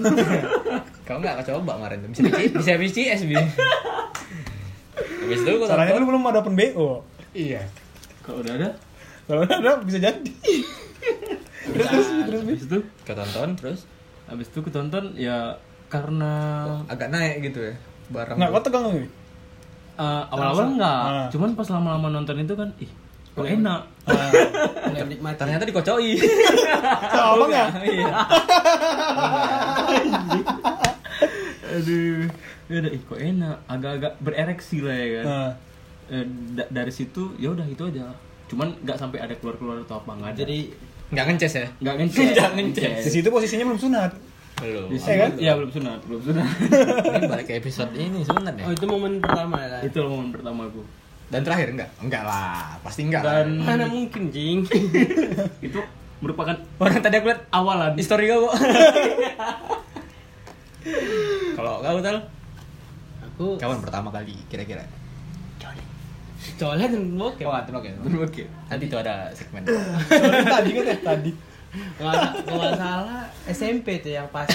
Kau 1.07 1.17
enggak 1.17 1.41
coba 1.47 1.79
kemarin 1.79 1.97
tuh. 2.03 2.09
Bisa 2.11 2.21
PC, 2.27 2.41
bisa 2.53 2.73
PCS 2.75 3.21
bi. 3.25 3.35
Habis 3.39 5.41
itu 5.41 5.53
Salahnya 5.63 5.95
tonton. 5.95 6.03
dulu 6.03 6.07
belum 6.11 6.23
ada 6.27 6.39
open 6.43 6.55
BO. 6.55 7.07
Iya. 7.31 7.63
Kalau 8.21 8.43
udah 8.43 8.53
ada, 8.53 8.69
Kalau 9.25 9.41
ada 9.43 9.81
bisa 9.81 9.97
jadi. 9.97 10.33
terus 11.63 11.87
terus 11.87 12.07
terus 12.27 12.41
Bi. 12.43 12.51
habis 12.51 12.67
itu, 12.67 12.79
Kau 13.07 13.15
tonton 13.15 13.49
terus 13.55 13.87
habis 14.27 14.47
itu 14.47 14.59
ketonton 14.61 15.15
ya 15.15 15.55
karena 15.91 16.33
agak 16.87 17.11
naik 17.11 17.43
gitu 17.45 17.61
ya 17.61 17.75
barang. 18.09 18.37
Nggak, 18.37 18.49
kau 18.49 18.63
tegang 18.63 18.85
nih. 18.89 19.09
eh, 19.93 20.23
awal-awal 20.27 20.67
enggak, 20.71 21.01
Ah. 21.05 21.29
cuman 21.29 21.51
pas 21.53 21.69
lama-lama 21.69 22.09
nonton 22.11 22.39
itu 22.39 22.55
kan, 22.55 22.73
ih, 22.79 22.89
kok 23.31 23.45
enak. 23.45 23.83
Menikmati. 24.97 25.37
Ternyata 25.37 25.63
dikocoi. 25.63 26.17
Sama 27.13 27.45
nggak? 27.45 27.69
Iya. 27.85 28.09
Aduh, 31.71 32.27
ya 32.67 32.77
udah, 32.81 32.91
ih, 32.91 33.03
kok 33.03 33.21
enak, 33.21 33.57
agak-agak 33.67 34.13
berereksi 34.19 34.81
lah 34.81 34.95
ya 34.95 35.09
kan. 35.13 35.25
Nah, 35.25 35.51
da- 36.53 36.71
dari 36.73 36.91
situ 36.91 37.35
ya 37.37 37.51
udah 37.51 37.63
itu 37.65 37.83
aja. 37.85 38.11
Cuman 38.47 38.75
nggak 38.81 38.97
sampai 38.97 39.21
ada 39.21 39.35
keluar-keluar 39.35 39.79
atau 39.81 39.99
apa 39.99 40.11
nggak. 40.13 40.33
Jadi 40.37 40.59
Enggak 41.11 41.25
ngeces 41.29 41.55
ya? 41.57 41.67
nggak 41.77 41.95
ngeces. 41.97 42.27
Nggak 42.35 42.51
ngeces. 42.57 43.03
di 43.03 43.11
situ 43.13 43.29
posisinya 43.29 43.65
belum 43.65 43.81
sunat. 43.81 44.11
Belum. 44.61 44.87
Di 44.87 44.95
Eh, 44.95 45.01
situ, 45.01 45.17
kan? 45.17 45.31
ya 45.37 45.53
belum 45.57 45.71
sunat, 45.71 46.01
belum 46.05 46.21
sunat. 46.23 46.47
Ini 47.17 47.27
balik 47.27 47.47
ke 47.47 47.55
episode 47.57 47.93
ini 47.93 48.21
sebenarnya. 48.21 48.63
oh 48.63 48.73
itu 48.73 48.85
momen 48.85 49.13
pertama 49.19 49.57
ya. 49.59 49.79
itu 49.81 49.99
momen 49.99 50.29
pertama 50.31 50.61
aku. 50.67 50.83
Dan 51.27 51.41
terakhir 51.41 51.69
enggak? 51.71 51.91
Enggak 51.97 52.23
lah, 52.23 52.77
pasti 52.81 53.01
enggak. 53.03 53.23
Dan 53.23 53.47
Mana 53.59 53.87
mungkin 53.87 54.29
jing. 54.29 54.67
itu 55.67 55.81
merupakan 56.21 56.53
Orang 56.77 56.93
tadi 56.95 57.17
aku 57.17 57.33
lihat 57.33 57.43
awalan 57.51 57.95
histori 57.95 58.29
kau. 58.29 58.51
Kalau 61.57 61.81
kau 61.81 61.99
tahu 62.01 62.19
Aku 63.23 63.47
kawan 63.57 63.81
pertama 63.81 64.09
kali 64.11 64.37
kira-kira. 64.47 64.85
colek 66.57 66.89
dan 66.89 67.05
bokep. 67.17 67.45
Oh, 67.45 67.53
itu 67.55 67.73
oke. 67.73 67.89
Oke. 68.23 68.43
Nanti 68.67 68.85
itu 68.85 68.97
ada 68.97 69.29
segmen. 69.33 69.61
Tadi 69.65 70.71
kan 70.73 70.85
ya, 70.85 70.97
tadi. 70.99 71.31
Nggak 71.71 72.13
sa- 72.13 72.35
nggak 72.43 72.75
salah 72.77 73.23
SMP 73.47 73.99
tuh 73.99 74.13
yang 74.13 74.27
pas 74.29 74.51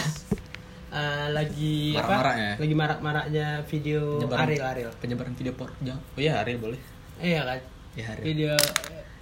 eh, 0.89 1.27
lagi 1.29 1.91
Marak-maraknya. 1.93 2.50
apa? 2.50 2.62
Lagi 2.62 2.74
marak-maraknya 2.74 3.48
video 3.65 4.01
Penyebaran- 4.17 4.43
Ariel 4.45 4.63
Ariel. 4.65 4.91
Penyebaran 4.95 5.34
video 5.34 5.53
por. 5.53 5.69
Oh 5.72 6.00
iya, 6.15 6.39
Ariel 6.39 6.55
boleh. 6.57 6.79
Iya 7.17 7.41
kan. 7.41 7.60
Iya, 7.93 8.05
Ariel. 8.10 8.24
Video 8.25 8.53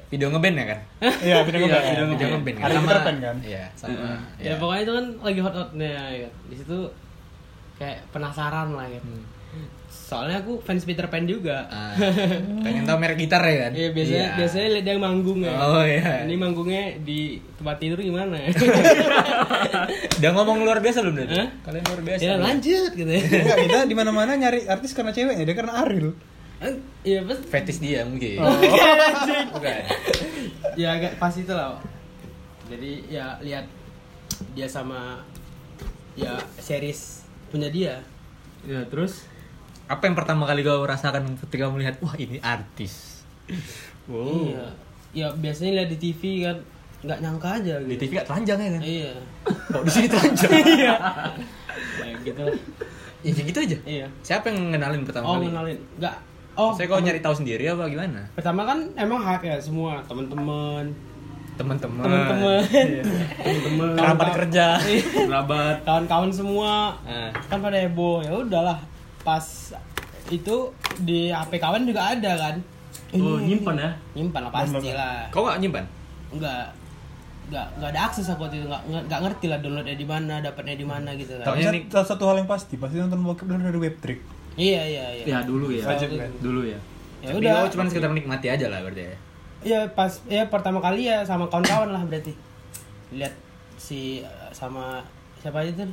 Video 0.06 0.28
ngeband 0.30 0.56
ya 0.56 0.66
kan? 0.68 0.80
Iya, 1.26 1.38
video 1.42 1.60
Iya, 1.60 1.66
ngeband. 1.68 1.86
video 1.88 2.06
Video 2.08 2.28
ngeband 2.32 2.56
kan. 2.56 2.64
Ada 2.64 2.74
Sama- 2.74 2.86
Peter 2.86 3.00
Pan 3.00 3.18
kan? 3.20 3.38
Iya, 3.42 3.64
sama. 3.74 4.10
ya 4.38 4.54
pokoknya 4.56 4.82
itu 4.84 4.94
kan 4.94 5.06
lagi 5.20 5.40
hot-hotnya 5.42 5.90
ya 6.08 6.20
kan. 6.24 6.34
Di 6.46 6.56
situ 6.56 6.78
kayak 7.76 7.98
penasaran 8.10 8.70
lah 8.72 8.86
gitu. 8.88 9.02
Hmm. 9.04 9.26
Soalnya 9.90 10.42
aku 10.42 10.60
fans 10.60 10.84
Peter 10.84 11.08
Pan 11.08 11.26
juga. 11.26 11.66
Ah, 11.68 11.96
pengen 12.62 12.84
tahu 12.84 12.98
merek 12.98 13.18
gitar 13.18 13.42
ya 13.42 13.66
kan? 13.66 13.72
Iya 13.74 13.90
biasanya 13.90 14.20
Iya. 14.20 14.38
biasanya 14.38 14.68
lihat 14.72 14.86
yang 14.88 15.02
manggung 15.02 15.40
ya. 15.42 15.56
Oh 15.58 15.82
iya. 15.82 16.22
Ini 16.24 16.36
manggungnya 16.36 16.84
di 17.00 17.20
tempat 17.54 17.78
tidur 17.78 17.98
gimana 17.98 18.38
ya? 18.40 18.54
Udah 20.20 20.32
ngomong 20.32 20.62
luar 20.62 20.80
biasa 20.80 21.02
belum 21.02 21.16
Dad? 21.18 21.30
Hah? 21.30 21.48
Kalian 21.64 21.84
luar 21.84 22.02
biasa. 22.04 22.22
ya 22.22 22.34
lanjut 22.38 22.92
gitu 22.94 23.10
ya. 23.10 23.22
Enggak, 23.22 23.58
kita 23.64 23.80
di 23.86 23.96
mana-mana 23.96 24.32
nyari 24.36 24.66
artis 24.66 24.92
karena 24.92 25.10
ceweknya, 25.10 25.44
dia 25.44 25.56
karena 25.56 25.74
Ariel. 25.82 26.14
Iya 27.02 27.20
pas 27.26 27.40
Fetis 27.42 27.78
dia 27.78 28.06
mungkin. 28.06 28.40
Oh. 28.40 28.54
Bukan. 29.52 29.82
ya 30.76 30.88
agak 30.94 31.18
pas 31.18 31.34
itu 31.34 31.50
lah. 31.50 31.76
Jadi 32.66 33.10
ya 33.10 33.36
lihat 33.40 33.66
dia 34.52 34.68
sama 34.68 35.20
ya 36.14 36.38
series 36.56 37.26
punya 37.50 37.68
dia. 37.68 38.00
ya 38.64 38.80
terus 38.88 39.28
Apa 39.86 40.04
yang 40.06 40.16
pertama 40.16 40.44
kali 40.44 40.62
kau 40.62 40.82
rasakan 40.82 41.36
ketika 41.38 41.68
melihat 41.68 42.00
wah 42.00 42.16
ini 42.16 42.40
artis? 42.40 43.24
Iya. 44.08 44.66
Ya 45.14 45.28
biasanya 45.32 45.72
lihat 45.78 45.90
di 45.92 46.00
TV 46.02 46.22
kan 46.42 46.58
nggak 47.04 47.20
nyangka 47.20 47.50
aja 47.60 47.74
Di 47.78 47.94
gitu. 47.94 48.02
TV 48.02 48.12
kan 48.16 48.26
telanjang 48.26 48.58
ya 48.58 48.70
kan? 48.72 48.82
iya. 48.82 49.12
Kok 49.44 49.84
di 49.84 49.92
sini 49.92 50.08
telanjang? 50.08 50.52
iya. 50.80 50.96
Ya 52.00 52.14
gitu. 52.24 52.44
ya 53.22 53.32
gitu 53.36 53.60
aja. 53.60 53.78
iya. 53.84 54.08
Siapa 54.22 54.48
yang 54.48 54.72
ngenalin 54.72 55.04
pertama 55.04 55.26
oh 55.26 55.36
kali? 55.38 55.52
kenalin 55.52 55.78
nggak. 56.00 56.16
Oh 56.54 56.70
Saya 56.72 56.86
kok 56.86 57.02
nyari 57.02 57.20
tahu 57.20 57.36
sendiri 57.36 57.66
apa 57.66 57.90
gimana? 57.90 58.22
pertama 58.32 58.62
kan 58.64 58.80
emang 58.96 59.20
hak 59.20 59.42
ya 59.42 59.58
semua. 59.58 60.00
Teman-teman 60.06 60.86
Teman-teman. 61.54 62.02
teman-teman 62.02 62.62
teman-teman 63.38 63.90
Kerabat 63.94 64.28
kerja. 64.34 64.68
kerabat. 65.14 65.76
Kawan-kawan 65.84 66.32
semua. 66.32 66.98
Nah, 67.04 67.30
kan 67.46 67.60
pada 67.60 67.78
heboh. 67.78 68.22
Ya 68.22 68.34
udahlah 68.34 68.80
pas 69.24 69.46
itu 70.30 70.56
di 71.00 71.28
HP 71.30 71.52
kawan 71.58 71.84
juga 71.84 72.12
ada 72.12 72.32
kan? 72.38 72.56
Oh 73.14 73.38
nyimpan 73.38 73.76
ya? 73.76 73.90
Nyimpan 74.14 74.42
lah 74.42 74.52
pasti 74.52 74.90
lah. 74.90 75.28
Kau 75.30 75.44
nggak 75.44 75.60
nyimpan? 75.60 75.86
enggak 76.30 76.66
enggak 77.46 77.68
enggak 77.76 77.90
ada 77.92 78.02
akses 78.04 78.26
aku 78.28 78.42
waktu 78.44 78.58
itu. 78.58 78.66
Enggak 78.66 78.82
enggak, 78.84 79.04
enggak 79.04 79.22
ngerti 79.22 79.46
lah 79.48 79.60
downloadnya 79.60 79.96
di 79.96 80.08
mana 80.08 80.34
dapatnya 80.40 80.76
di 80.76 80.86
mana 80.86 81.10
gitu 81.14 81.34
kan. 81.36 81.46
Tapi 81.46 81.50
Taunya 81.54 81.64
sat- 81.64 81.76
nih- 81.76 81.88
salah 81.88 82.08
satu 82.08 82.24
hal 82.26 82.36
yang 82.38 82.50
pasti, 82.50 82.74
pasti 82.76 82.96
nonton 82.98 83.20
bokep 83.22 83.46
dulu 83.46 83.62
dari 83.62 83.80
web 83.82 83.96
trick. 84.00 84.20
iya 84.54 84.82
iya 84.84 85.06
iya. 85.14 85.26
Ya 85.28 85.40
dulu 85.42 85.70
ya. 85.70 85.84
Wajib 85.84 86.10
kan? 86.14 86.30
dulu 86.40 86.62
ya. 86.64 86.80
Ya 87.20 87.30
Tapi 87.30 87.40
udah. 87.40 87.54
kau 87.60 87.72
cuma 87.72 87.84
sekedar 87.88 88.10
menikmati 88.10 88.48
aja 88.48 88.66
lah 88.68 88.80
berarti 88.82 89.02
ya. 89.04 89.18
Iya 89.64 89.80
pas 89.90 90.12
ya 90.28 90.44
pertama 90.46 90.78
kali 90.78 91.06
ya 91.06 91.24
sama 91.24 91.48
kawan-kawan 91.48 91.90
lah 91.90 92.04
berarti. 92.04 92.34
Lihat 93.12 93.34
si 93.76 94.22
sama 94.52 95.02
siapa 95.38 95.60
aja 95.60 95.74
tuh 95.80 95.90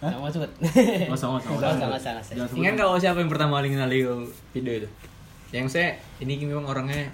Hah? 0.00 0.12
Sebut 0.26 0.50
usah, 1.06 1.26
nggak 1.30 1.52
usah, 1.52 1.76
nggak 1.78 1.92
usah. 1.94 2.12
Jangan 2.30 2.48
sebut 2.48 2.56
Ingat 2.56 2.72
kau 2.74 2.96
siapa 2.96 3.18
yang 3.18 3.28
pertama 3.28 3.52
kali 3.54 3.68
kenali 3.70 3.96
kau 4.02 4.18
video 4.50 4.72
itu? 4.76 4.88
Yang 5.50 5.66
saya 5.68 5.88
ini 6.18 6.40
memang 6.42 6.64
orangnya 6.64 7.10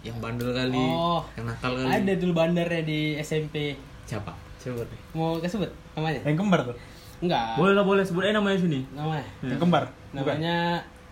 yang 0.00 0.16
bandel 0.16 0.50
kali, 0.50 0.78
Oh. 0.78 1.18
yang 1.34 1.44
nakal 1.44 1.74
kali. 1.74 1.90
ada 1.90 2.12
dulu 2.14 2.32
bandarnya 2.32 2.82
di 2.82 3.00
SMP 3.18 3.74
Siapa? 4.04 4.30
Coba 4.56 4.82
deh. 4.82 5.00
mau 5.12 5.34
kesebut 5.36 5.66
namanya 5.92 6.22
Yang 6.22 6.36
kembar 6.36 6.60
tuh. 6.64 6.76
enggak 7.16 7.56
boleh 7.56 7.72
lah 7.72 7.82
boleh 7.82 8.02
sebut 8.02 8.22
aja 8.22 8.34
namanya 8.34 8.54
sini 8.56 8.86
namanya 8.92 9.26
Yang 9.40 9.58
kembar. 9.58 9.84
Bukan. 10.12 10.14
namanya 10.14 10.56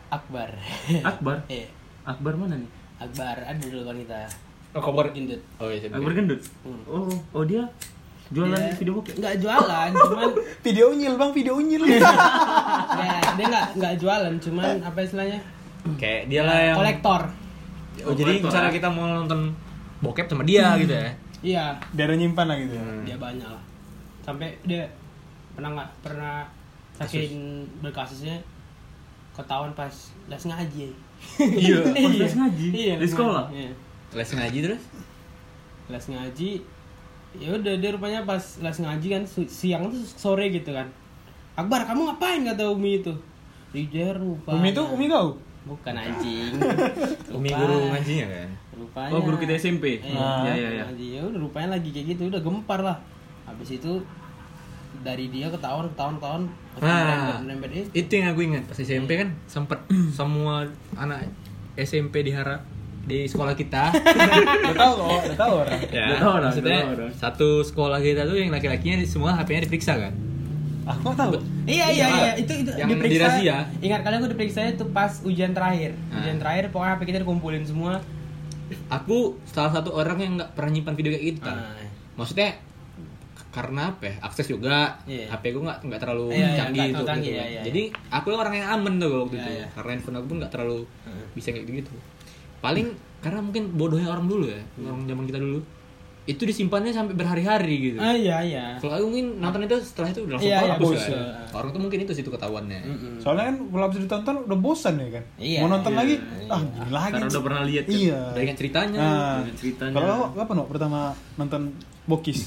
Akbar 0.09 0.49
Akbar 1.03 1.39
eh 1.49 1.67
Akbar 2.13 2.33
mana 2.35 2.55
nih 2.57 2.71
Akbar 2.97 3.35
ada 3.37 3.59
dulu 3.59 3.83
wanita 3.85 4.21
Oh, 4.73 4.83
kabar 4.83 5.11
gendut 5.11 5.39
Oh 5.57 5.67
iya, 5.67 5.81
Akbar 5.85 6.13
gendut 6.13 6.43
Hmm. 6.61 6.83
oh 6.85 7.11
oh 7.33 7.43
dia 7.43 7.63
jualan 8.27 8.57
Dia- 8.57 8.73
video 8.75 8.93
bokep 8.95 9.15
nggak 9.17 9.37
jualan 9.37 9.91
cuman 10.09 10.31
Video 10.61 10.85
unyil 10.91 11.15
bang, 11.15 11.31
video 11.31 11.53
unyil. 11.55 11.83
ya, 11.85 12.01
dia 13.31 13.47
nggak 13.47 13.67
nggak 13.75 13.95
jualan 13.97 14.33
cuman 14.39 14.75
apa 14.81 14.99
istilahnya 15.01 15.41
Kayak 15.95 16.23
dia 16.27 16.43
lah 16.43 16.59
yang 16.63 16.77
kolektor 16.79 17.23
Oh, 18.01 18.11
jadi 18.11 18.41
kolektor, 18.41 18.49
misalnya 18.49 18.71
ya. 18.71 18.75
kita 18.75 18.89
mau 18.89 19.05
nonton 19.07 19.41
bokep 20.01 20.27
sama 20.27 20.43
dia 20.43 20.75
gitu 20.77 20.91
ya. 20.91 21.11
iya 21.43 21.65
Dia 21.91 22.05
ada 22.05 22.15
nyimpan 22.15 22.47
lah 22.47 22.57
gitu. 22.57 22.75
ya. 22.75 22.85
dia 23.05 23.17
banyak 23.17 23.47
lah 23.47 23.63
sampai 24.21 24.57
dia 24.63 24.89
pernah 25.53 25.71
nggak 25.75 25.91
pernah 26.01 26.49
saking 26.97 27.35
berkasusnya 27.79 28.41
ketahuan 29.33 29.71
pas 29.73 29.93
les 30.25 30.43
ngaji 30.43 30.89
Iya, 31.39 31.77
pas 31.95 32.15
les 32.17 32.35
ngaji? 32.35 32.67
iya, 32.71 32.95
Di 32.95 33.01
les 33.01 33.11
sekolah? 33.11 33.47
iya. 33.49 33.71
Les 34.13 34.31
ngaji 34.31 34.59
terus? 34.61 34.83
les 35.87 36.05
ngaji 36.07 36.51
ya 37.37 37.51
udah 37.53 37.75
dia 37.75 37.91
rupanya 37.91 38.23
pas 38.23 38.41
les 38.57 38.77
ngaji 38.77 39.07
kan 39.11 39.23
siang 39.45 39.89
tuh 39.89 39.99
sore 40.07 40.49
gitu 40.49 40.71
kan 40.71 40.87
Akbar 41.55 41.83
kamu 41.85 42.01
ngapain 42.09 42.43
kata 42.45 42.67
Umi 42.69 42.99
itu 42.99 43.15
Rijer 43.71 44.17
lupa 44.17 44.53
Umi 44.53 44.71
itu 44.71 44.83
Umi 44.85 45.07
kau? 45.07 45.39
bukan 45.65 45.95
anjing 45.95 46.53
Umi 47.37 47.49
guru 47.49 47.89
ngajinya 47.89 48.27
kan. 48.29 48.49
rupanya 48.75 49.11
Oh, 49.11 49.21
guru 49.21 49.37
kita 49.37 49.55
SMP? 49.55 49.97
eh, 49.97 50.13
Ah. 50.13 50.45
Ya, 50.45 50.53
ya, 50.53 50.69
ya. 50.73 50.85
ngaji. 50.85 51.07
ya 51.11 51.21
udah 51.25 51.41
rupanya 51.41 51.69
lagi 51.73 51.89
kayak 51.89 52.07
gitu 52.11 52.23
udah 52.27 52.39
gempar 52.39 52.81
lah 52.81 52.99
habis 53.45 53.71
itu 53.73 53.93
dari 55.01 55.27
dia 55.27 55.49
ketahuan 55.49 55.89
ketahuan 55.91 56.17
ketahuan 56.17 56.45
Ah. 56.85 57.41
itu 57.65 57.91
Itu 57.95 58.13
yang 58.15 58.29
aku 58.31 58.41
ingat 58.45 58.63
pas 58.65 58.77
SMP 58.77 59.11
kan 59.17 59.33
sempet 59.45 59.79
semua 60.13 60.67
anak 60.95 61.27
SMP 61.75 62.23
diharap 62.23 62.63
di 63.05 63.19
sekolah 63.25 63.53
kita. 63.53 63.93
Udah 64.65 64.75
tahu 64.75 64.93
kok, 64.97 65.21
udah 65.25 65.39
tahu 65.39 65.53
orang. 65.59 65.81
ya, 65.87 66.05
Udah 66.07 66.19
tahu 66.19 66.33
orang, 66.33 66.49
maksudnya 66.49 66.79
tahu 66.79 66.93
orang. 66.95 67.11
satu 67.13 67.49
sekolah 67.63 67.99
kita 67.99 68.23
tuh 68.23 68.37
yang 68.37 68.49
laki-lakinya 68.49 68.97
di- 68.97 69.07
semua 69.07 69.35
HP-nya 69.35 69.63
diperiksa 69.63 69.93
kan. 69.95 70.13
Aku 70.85 71.01
nggak 71.03 71.17
tahu. 71.19 71.33
Iya 71.65 71.87
iya 71.91 72.07
iya 72.11 72.31
itu 72.35 72.53
itu 72.55 72.71
Yang 72.71 72.89
di 73.03 73.17
razia. 73.19 73.57
Ingat 73.79 74.01
kalian 74.01 74.19
aku 74.19 74.31
diperiksa 74.31 74.61
itu 74.67 74.85
pas 74.91 75.13
ujian 75.21 75.51
terakhir. 75.51 75.97
Ah. 76.09 76.19
Ujian 76.19 76.37
terakhir 76.37 76.69
pokoknya 76.69 76.93
HP 76.95 77.03
kita 77.07 77.19
dikumpulin 77.21 77.63
semua. 77.63 78.01
Aku 78.91 79.37
salah 79.47 79.71
satu 79.71 79.93
orang 79.93 80.17
yang 80.19 80.33
nggak 80.35 80.53
pernah 80.53 80.71
nyimpan 80.71 80.95
video 80.95 81.11
kayak 81.11 81.25
gitu. 81.31 81.49
Ah. 81.49 81.77
Maksudnya 82.15 82.57
k- 83.31 83.49
karena 83.51 83.83
apa 83.91 84.03
ya? 84.03 84.15
Akses 84.21 84.45
juga. 84.47 84.97
Iya. 85.05 85.29
HP 85.31 85.45
gue 85.51 85.63
nggak 85.63 85.79
nggak 85.83 86.01
terlalu 86.03 86.27
Iya, 86.31 86.41
iya, 86.43 86.49
canggih 86.55 86.69
nggak 86.75 86.85
itu. 86.85 86.93
terlalu 86.95 87.09
canggih, 87.11 87.25
gitu. 87.27 87.39
iya, 87.39 87.47
iya. 87.47 87.63
Jadi 87.63 87.83
aku 88.11 88.27
orang 88.31 88.55
yang 88.55 88.69
aman 88.71 88.93
tuh 88.99 89.09
waktu 89.19 89.35
Iya, 89.35 89.41
itu. 89.41 89.51
iya. 89.55 89.67
Karena 89.71 89.91
handphone 89.91 90.17
aku 90.17 90.27
pun 90.27 90.37
nggak 90.39 90.53
terlalu 90.53 90.79
Heeh. 91.03 91.25
bisa 91.33 91.49
kayak 91.51 91.65
gitu. 91.67 91.93
Paling 92.65 92.87
karena 93.21 93.41
mungkin 93.41 93.77
bodohnya 93.77 94.09
orang 94.09 94.25
dulu 94.25 94.49
ya, 94.49 94.61
orang 94.81 95.05
zaman 95.05 95.25
kita 95.25 95.37
dulu. 95.37 95.61
Itu 96.25 96.49
disimpannya 96.49 96.89
sampai 96.89 97.13
berhari-hari 97.13 97.93
gitu. 97.93 97.99
Ah 98.01 98.17
iya 98.17 98.41
iya. 98.41 98.65
Kalau 98.81 98.97
aku 98.97 99.13
mungkin 99.13 99.45
nonton 99.45 99.69
itu 99.69 99.77
setelah 99.77 100.09
itu 100.09 100.25
udah 100.25 100.41
langsung 100.41 100.49
Iya, 100.49 100.57
iya, 100.57 100.73
hapus 100.73 100.89
bosan. 100.89 101.13
kan. 101.13 101.25
Orang 101.53 101.69
tuh 101.69 101.81
mungkin 101.85 101.99
itu 102.01 102.13
situ 102.17 102.31
ketahuannya. 102.33 102.81
Mm-mm. 102.81 103.13
Soalnya 103.21 103.45
kan 103.53 103.57
kalau 103.69 103.85
habis 103.85 104.01
ditonton 104.01 104.37
udah 104.49 104.57
bosan 104.59 104.95
ya 104.97 105.09
kan. 105.21 105.25
Iya. 105.37 105.59
Mau 105.61 105.69
nonton 105.69 105.93
Iya, 105.93 105.99
lagi, 106.01 106.15
iya. 106.17 106.49
ah 106.49 106.61
gini 106.65 106.89
lagi. 106.89 107.13
karena 107.13 107.29
udah 107.29 107.43
pernah 107.45 107.63
lihat 107.69 107.85
kan? 107.85 107.93
Iya. 108.01 108.21
Udah 108.33 108.41
ingat 108.41 108.57
ceritanya. 108.57 108.99
Nah, 109.05 109.37
ceritanya. 109.53 109.93
kalau 109.93 110.17
lo 110.33 110.41
apa 110.41 110.53
no 110.57 110.63
pertama 110.65 110.99
nonton 111.37 111.63
Bokis? 112.09 112.41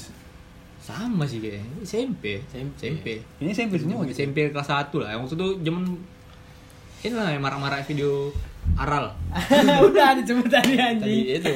Sama 0.82 1.22
sih 1.22 1.38
kayaknya. 1.38 1.62
SMP. 1.86 2.42
SMP. 2.50 2.74
SMP. 2.82 3.06
Ini 3.38 3.50
SMP 3.54 3.78
semua 3.78 4.02
gitu. 4.02 4.18
SMP 4.18 4.50
kelas 4.50 4.66
1 4.66 4.90
lah. 4.98 5.14
Yang 5.14 5.20
waktu 5.22 5.34
itu 5.36 5.48
zaman 5.62 5.82
ini 6.98 7.14
lah 7.14 7.30
yang 7.30 7.42
marah-marah 7.46 7.78
video 7.86 8.34
aral. 8.74 9.10
Udah 9.88 10.14
disebut 10.14 10.46
tadi 10.46 10.74
Tadi 10.74 10.84
anjing. 11.00 11.24
itu. 11.36 11.52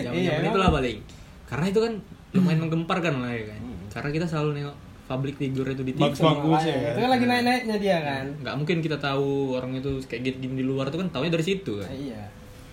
Zaman-zaman 0.00 0.16
Iya, 0.16 0.32
itu 0.46 0.58
lah 0.58 0.70
paling. 0.70 0.98
Karena 1.44 1.66
itu 1.68 1.80
kan 1.80 1.92
lumayan 2.32 2.60
menggemparkan 2.62 3.14
lah 3.20 3.30
ya 3.30 3.44
kan. 3.52 3.60
Karena 3.90 4.08
kita 4.10 4.26
selalu 4.26 4.50
nengok 4.56 4.76
public 5.02 5.34
figure 5.36 5.68
itu 5.68 5.82
di 5.82 5.92
TV. 5.92 6.00
Bagus 6.00 6.20
bagus 6.20 6.48
Makanya, 6.48 6.72
ya. 6.72 6.90
Itu 6.90 7.00
kan 7.00 7.10
lagi 7.10 7.24
naik-naiknya 7.26 7.76
dia 7.76 7.98
kan. 8.00 8.24
Nggak 8.40 8.54
mungkin 8.56 8.76
kita 8.80 8.96
tahu 8.96 9.28
orang 9.54 9.76
itu 9.76 9.90
kayak 10.02 10.22
gini 10.24 10.56
di 10.56 10.64
luar 10.64 10.88
itu 10.88 10.96
kan 10.96 11.08
taunya 11.10 11.28
dari 11.28 11.44
situ 11.44 11.72
kan. 11.76 11.88
Iya. 11.88 12.22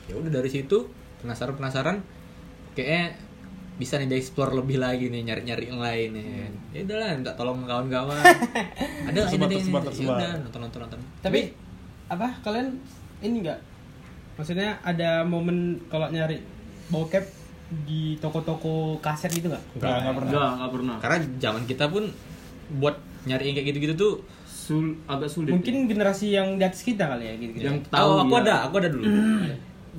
ya 0.06 0.18
udah 0.18 0.32
dari 0.32 0.50
situ 0.50 0.90
penasaran 1.22 1.54
penasaran 1.54 2.02
kayaknya 2.74 3.14
bisa 3.78 3.96
nih 3.96 4.10
dieksplor 4.10 4.52
lebih 4.52 4.76
lagi 4.76 5.08
nih 5.08 5.22
nyari 5.22 5.46
nyari 5.46 5.64
yang 5.70 5.78
lain 5.78 6.10
ya 6.12 6.24
kan. 6.26 6.52
ya 6.74 6.80
udah 6.82 6.98
lah 6.98 7.08
minta 7.14 7.32
tolong 7.38 7.62
kawan-kawan 7.62 8.18
ada 9.08 9.20
Tersebar, 9.22 9.48
ini 9.48 9.56
tersebar, 9.62 9.82
tersebar. 9.86 10.10
Ya 10.10 10.18
udah 10.18 10.32
nonton 10.42 10.60
nonton 10.66 10.80
nonton 10.82 11.00
Tapi 11.22 11.40
apa 12.10 12.28
kalian 12.42 12.74
ini 13.22 13.38
enggak? 13.46 13.60
Maksudnya 14.40 14.80
ada 14.82 15.22
momen 15.24 15.58
kalau 15.86 16.08
nyari 16.08 16.40
bokep 16.88 17.28
di 17.84 18.16
toko-toko 18.18 18.74
kaset 18.98 19.30
gitu 19.30 19.46
nggak? 19.46 19.64
Enggak, 19.76 19.92
enggak 20.00 20.16
pernah. 20.16 20.32
Enggak, 20.32 20.50
enggak 20.50 20.72
pernah. 20.72 20.96
karena 20.98 21.18
zaman 21.38 21.62
kita 21.68 21.86
pun 21.86 22.04
buat 22.72 22.96
nyari 23.26 23.44
yang 23.46 23.56
kayak 23.56 23.68
gitu-gitu 23.70 23.94
tuh 23.96 24.14
Sul, 24.48 24.96
agak 25.06 25.28
sulit. 25.28 25.50
Mungkin 25.50 25.86
generasi 25.86 26.32
yang 26.32 26.56
di 26.56 26.64
atas 26.64 26.82
kita 26.82 27.04
kali 27.06 27.26
ya 27.26 27.34
gitu. 27.36 27.52
yang 27.60 27.82
tahu 27.84 27.92
tahu 27.92 28.12
aku 28.22 28.34
ya. 28.34 28.42
ada 28.42 28.56
aku 28.64 28.76
ada 28.78 28.90
dulu 28.90 29.06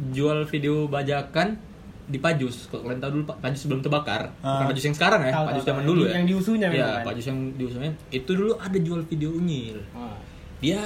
jual 0.08 0.38
video 0.46 0.86
bajakan 0.86 1.58
di 2.06 2.16
Pajus 2.16 2.66
kalau 2.66 2.86
kalian 2.86 2.98
tahu 2.98 3.10
dulu 3.12 3.24
Pak 3.26 3.38
Pajus 3.40 3.60
sebelum 3.60 3.80
terbakar 3.80 4.30
bukan 4.32 4.62
Ah. 4.62 4.66
Pajus 4.66 4.84
yang 4.84 4.96
sekarang 4.96 5.20
ya 5.20 5.32
Tahu, 5.32 5.44
Pajus 5.44 5.64
zaman 5.64 5.84
dulu 5.84 6.00
Yang 6.00 6.08
ya 6.08 6.16
yang 6.16 6.26
di 6.26 6.34
usunya 6.34 6.64
ya 6.64 6.70
memang 6.72 6.90
kan? 6.92 7.04
Pajus 7.04 7.24
yang 7.26 7.38
di 7.50 7.62
usunya 7.66 7.90
itu 8.08 8.30
dulu 8.30 8.52
ada 8.56 8.78
jual 8.80 9.00
video 9.04 9.30
unyil 9.32 9.78
Oh. 9.92 10.14
dia 10.58 10.80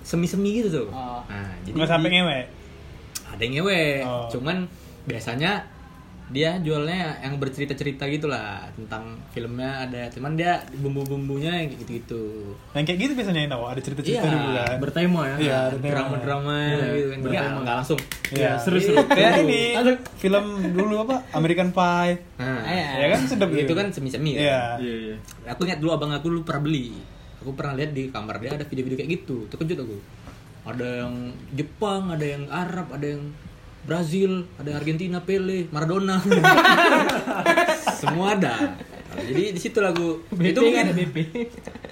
semi-semi 0.00 0.50
gitu 0.54 0.68
tuh. 0.74 0.88
Oh. 0.88 1.20
Nah, 1.22 1.52
jadi 1.62 1.74
Nggak 1.74 1.90
sampai 1.90 2.08
di- 2.08 2.14
ngewe. 2.14 2.38
Ada 3.38 3.42
yang 3.42 3.62
ngewe. 3.62 4.02
Oh. 4.02 4.26
Cuman 4.26 4.66
biasanya 5.06 5.62
dia 6.28 6.60
jualnya 6.60 7.16
yang 7.24 7.40
bercerita-cerita 7.40 8.04
gitu 8.04 8.28
lah 8.28 8.68
tentang 8.76 9.16
filmnya 9.32 9.80
ada 9.80 10.12
cuman 10.12 10.36
dia 10.36 10.60
bumbu-bumbunya 10.76 11.48
yang 11.56 11.72
kayak 11.72 11.80
gitu-gitu. 11.80 12.52
Yang 12.76 12.84
kayak 12.84 12.98
gitu 13.00 13.12
biasanya 13.16 13.40
Nao, 13.48 13.64
ada 13.64 13.80
cerita-cerita 13.80 14.28
Iya, 14.28 14.32
dulu 14.36 14.48
kan. 14.52 14.76
bertema 14.76 15.22
ya. 15.24 15.36
Iya. 15.40 15.58
Drama-drama 15.80 16.52
Iya, 16.52 16.86
gitu 16.92 17.08
kan. 17.08 17.16
Enggak, 17.16 17.32
bertema. 17.32 17.58
enggak 17.64 17.76
langsung. 17.80 18.00
Iya, 18.28 18.52
seru-seru. 18.60 18.96
Kayak 19.08 19.32
ini 19.40 19.62
film 20.20 20.44
dulu 20.76 20.94
apa? 21.08 21.16
American 21.32 21.72
Pie. 21.72 22.20
Nah, 22.36 22.60
Iya. 22.60 22.88
Ya 22.92 23.06
kan 23.08 23.20
sedap 23.24 23.48
itu 23.48 23.64
gitu. 23.64 23.72
kan 23.72 23.86
semi-semi. 23.88 24.36
Iya. 24.36 24.76
Iya, 24.76 24.94
iya. 25.08 25.16
Aku 25.48 25.64
ingat 25.64 25.80
dulu 25.80 25.96
abang 25.96 26.12
aku 26.12 26.28
dulu 26.28 26.44
pernah 26.44 26.60
beli. 26.60 26.92
Aku 27.40 27.56
pernah 27.56 27.72
lihat 27.72 27.96
di 27.96 28.12
kamar 28.12 28.36
dia 28.36 28.52
ada 28.52 28.68
video-video 28.68 29.00
kayak 29.00 29.10
gitu. 29.16 29.48
Terkejut 29.48 29.80
aku. 29.80 29.96
Ada 30.68 31.08
yang 31.08 31.32
Jepang, 31.56 32.12
ada 32.12 32.26
yang 32.28 32.44
Arab, 32.52 32.92
ada 32.92 33.06
yang 33.16 33.32
Brazil, 33.88 34.44
ada 34.60 34.68
yang 34.68 34.78
Argentina, 34.84 35.18
Pele, 35.24 35.64
Maradona. 35.72 36.20
Semua 38.00 38.36
ada. 38.36 38.76
Nah, 39.16 39.22
jadi 39.24 39.56
di 39.56 39.60
situ 39.60 39.80
lagu 39.80 40.20
BP 40.36 40.52
itu 40.52 40.60
kan 40.76 40.86
BP. 40.92 41.16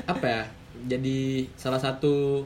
apa 0.04 0.26
ya? 0.28 0.42
Jadi 0.87 1.49
salah 1.56 1.80
satu 1.80 2.45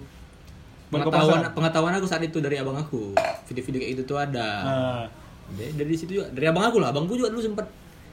pengetahuan 0.88 1.50
pengetahuan 1.50 1.94
aku 1.98 2.06
saat 2.06 2.22
itu 2.22 2.38
dari 2.38 2.62
abang 2.62 2.78
aku. 2.78 3.18
Video-video 3.50 3.78
kayak 3.82 3.92
gitu 3.98 4.02
tuh 4.14 4.18
ada. 4.22 4.48
Nah, 4.62 5.04
Dari, 5.50 5.74
dari 5.74 5.94
situ 5.98 6.22
juga 6.22 6.30
dari 6.30 6.46
abang 6.46 6.62
aku 6.62 6.78
lah. 6.78 6.94
Abangku 6.94 7.18
juga 7.18 7.34
dulu 7.34 7.42
sempat 7.42 7.66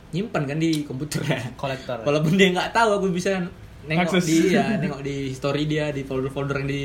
nyimpan 0.10 0.44
kan 0.50 0.58
di 0.58 0.82
komputer 0.90 1.22
ya. 1.22 1.42
kolektor 1.54 2.02
Walaupun 2.02 2.34
dia 2.34 2.50
nggak 2.50 2.74
tahu 2.74 2.98
aku 2.98 3.14
bisa 3.14 3.46
nengok 3.88 4.20
Akses. 4.20 4.26
di 4.26 4.58
ya, 4.58 4.76
nengok 4.82 5.06
di 5.06 5.32
story 5.32 5.64
dia 5.70 5.94
di 5.94 6.02
folder-folder 6.04 6.66
yang 6.66 6.70
di 6.70 6.84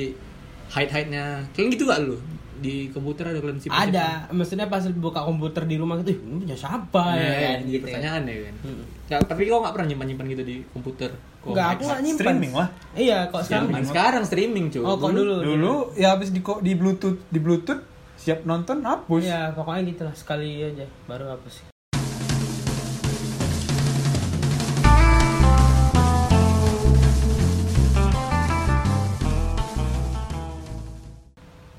hide-hide-nya. 0.72 1.44
Kalian 1.52 1.68
gitu 1.76 1.84
gak 1.84 2.00
lu? 2.02 2.16
Di 2.62 2.88
komputer 2.94 3.26
ada 3.26 3.42
kalian 3.42 3.58
simpan 3.58 3.90
ada 3.90 4.30
maksudnya 4.30 4.70
pas 4.70 4.86
buka 4.94 5.18
komputer 5.26 5.66
di 5.66 5.74
rumah 5.82 5.98
gitu 5.98 6.14
"Ih, 6.14 6.18
ini 6.22 6.46
punya 6.46 6.54
siapa 6.54 7.18
ya 7.18 7.18
ya, 7.18 7.26
kan, 7.26 7.58
jadi 7.58 7.66
gitu 7.66 7.74
kan. 7.74 7.82
pertanyaan 7.90 8.22
ya 8.22 8.36
kan. 8.38 8.54
Hmm. 8.62 8.82
Nggak, 9.10 9.20
tapi 9.26 9.40
kau 9.50 9.58
nggak 9.58 9.74
pernah 9.74 9.88
nyimpan-nyimpan 9.90 10.26
gitu 10.30 10.42
di 10.46 10.56
komputer? 10.70 11.10
Kok 11.42 11.48
Enggak, 11.50 11.68
aku 11.74 11.82
nggak 11.90 12.00
nyimpan. 12.06 12.22
Streaming 12.22 12.52
lah. 12.54 12.68
Iya, 12.94 13.18
kok 13.34 13.42
sekarang. 13.42 13.66
Zaman 13.66 13.82
sekarang 13.90 14.22
streaming 14.22 14.66
cuy. 14.70 14.84
Oh, 14.86 14.94
kok 14.94 15.10
dulu. 15.10 15.34
Dulu 15.42 15.72
ya 15.98 16.14
habis 16.14 16.30
di 16.30 16.38
di 16.38 16.72
bluetooth 16.78 17.18
di 17.34 17.38
bluetooth 17.42 17.82
siap 18.14 18.46
nonton 18.46 18.86
hapus. 18.86 19.26
Iya, 19.26 19.50
pokoknya 19.58 19.82
gitu 19.90 20.02
lah 20.06 20.14
sekali 20.14 20.62
aja 20.62 20.86
baru 21.10 21.34
hapus. 21.34 21.71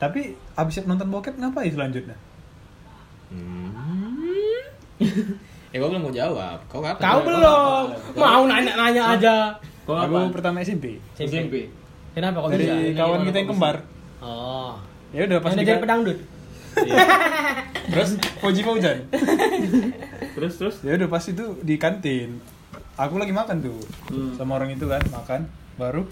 Tapi 0.03 0.21
habis 0.53 0.73
siap 0.75 0.83
nonton 0.83 1.07
bokep 1.07 1.39
ngapain 1.39 1.71
selanjutnya? 1.71 2.19
Eh, 5.71 5.77
gua 5.79 5.87
belum 5.87 6.03
mau 6.03 6.13
jawab. 6.13 6.59
Kau 6.67 6.83
apa? 6.83 6.99
Kau 6.99 7.19
belum. 7.23 7.85
Mau 8.13 8.41
nanya-nanya 8.45 9.03
aja. 9.15 9.35
Kau 9.83 9.95
Aku 9.95 10.11
apa? 10.13 10.29
pertama 10.29 10.59
SMP. 10.59 10.99
SMP. 11.15 11.71
Kenapa 12.13 12.43
kok 12.43 12.49
Dari 12.51 12.67
bisa? 12.91 12.99
kawan 12.99 13.23
kita 13.25 13.37
yang 13.39 13.49
kembar. 13.49 13.75
Oh. 14.19 14.75
Ya 15.09 15.25
udah 15.25 15.39
pas 15.39 15.55
jadi 15.55 15.79
pedangdut. 15.79 16.19
terus 17.85 18.09
Koji 18.37 18.61
Fauzan. 18.61 18.97
Terus 20.33 20.53
terus. 20.55 20.75
Ya 20.81 20.93
udah 20.95 21.07
pas 21.07 21.23
itu 21.23 21.45
di 21.59 21.75
kantin. 21.75 22.37
Aku 22.93 23.17
lagi 23.17 23.31
makan 23.31 23.57
tuh 23.59 23.81
Hmm. 24.07 24.37
sama 24.37 24.57
orang 24.57 24.69
itu 24.69 24.85
kan 24.85 25.01
makan 25.07 25.49
baru 25.75 26.05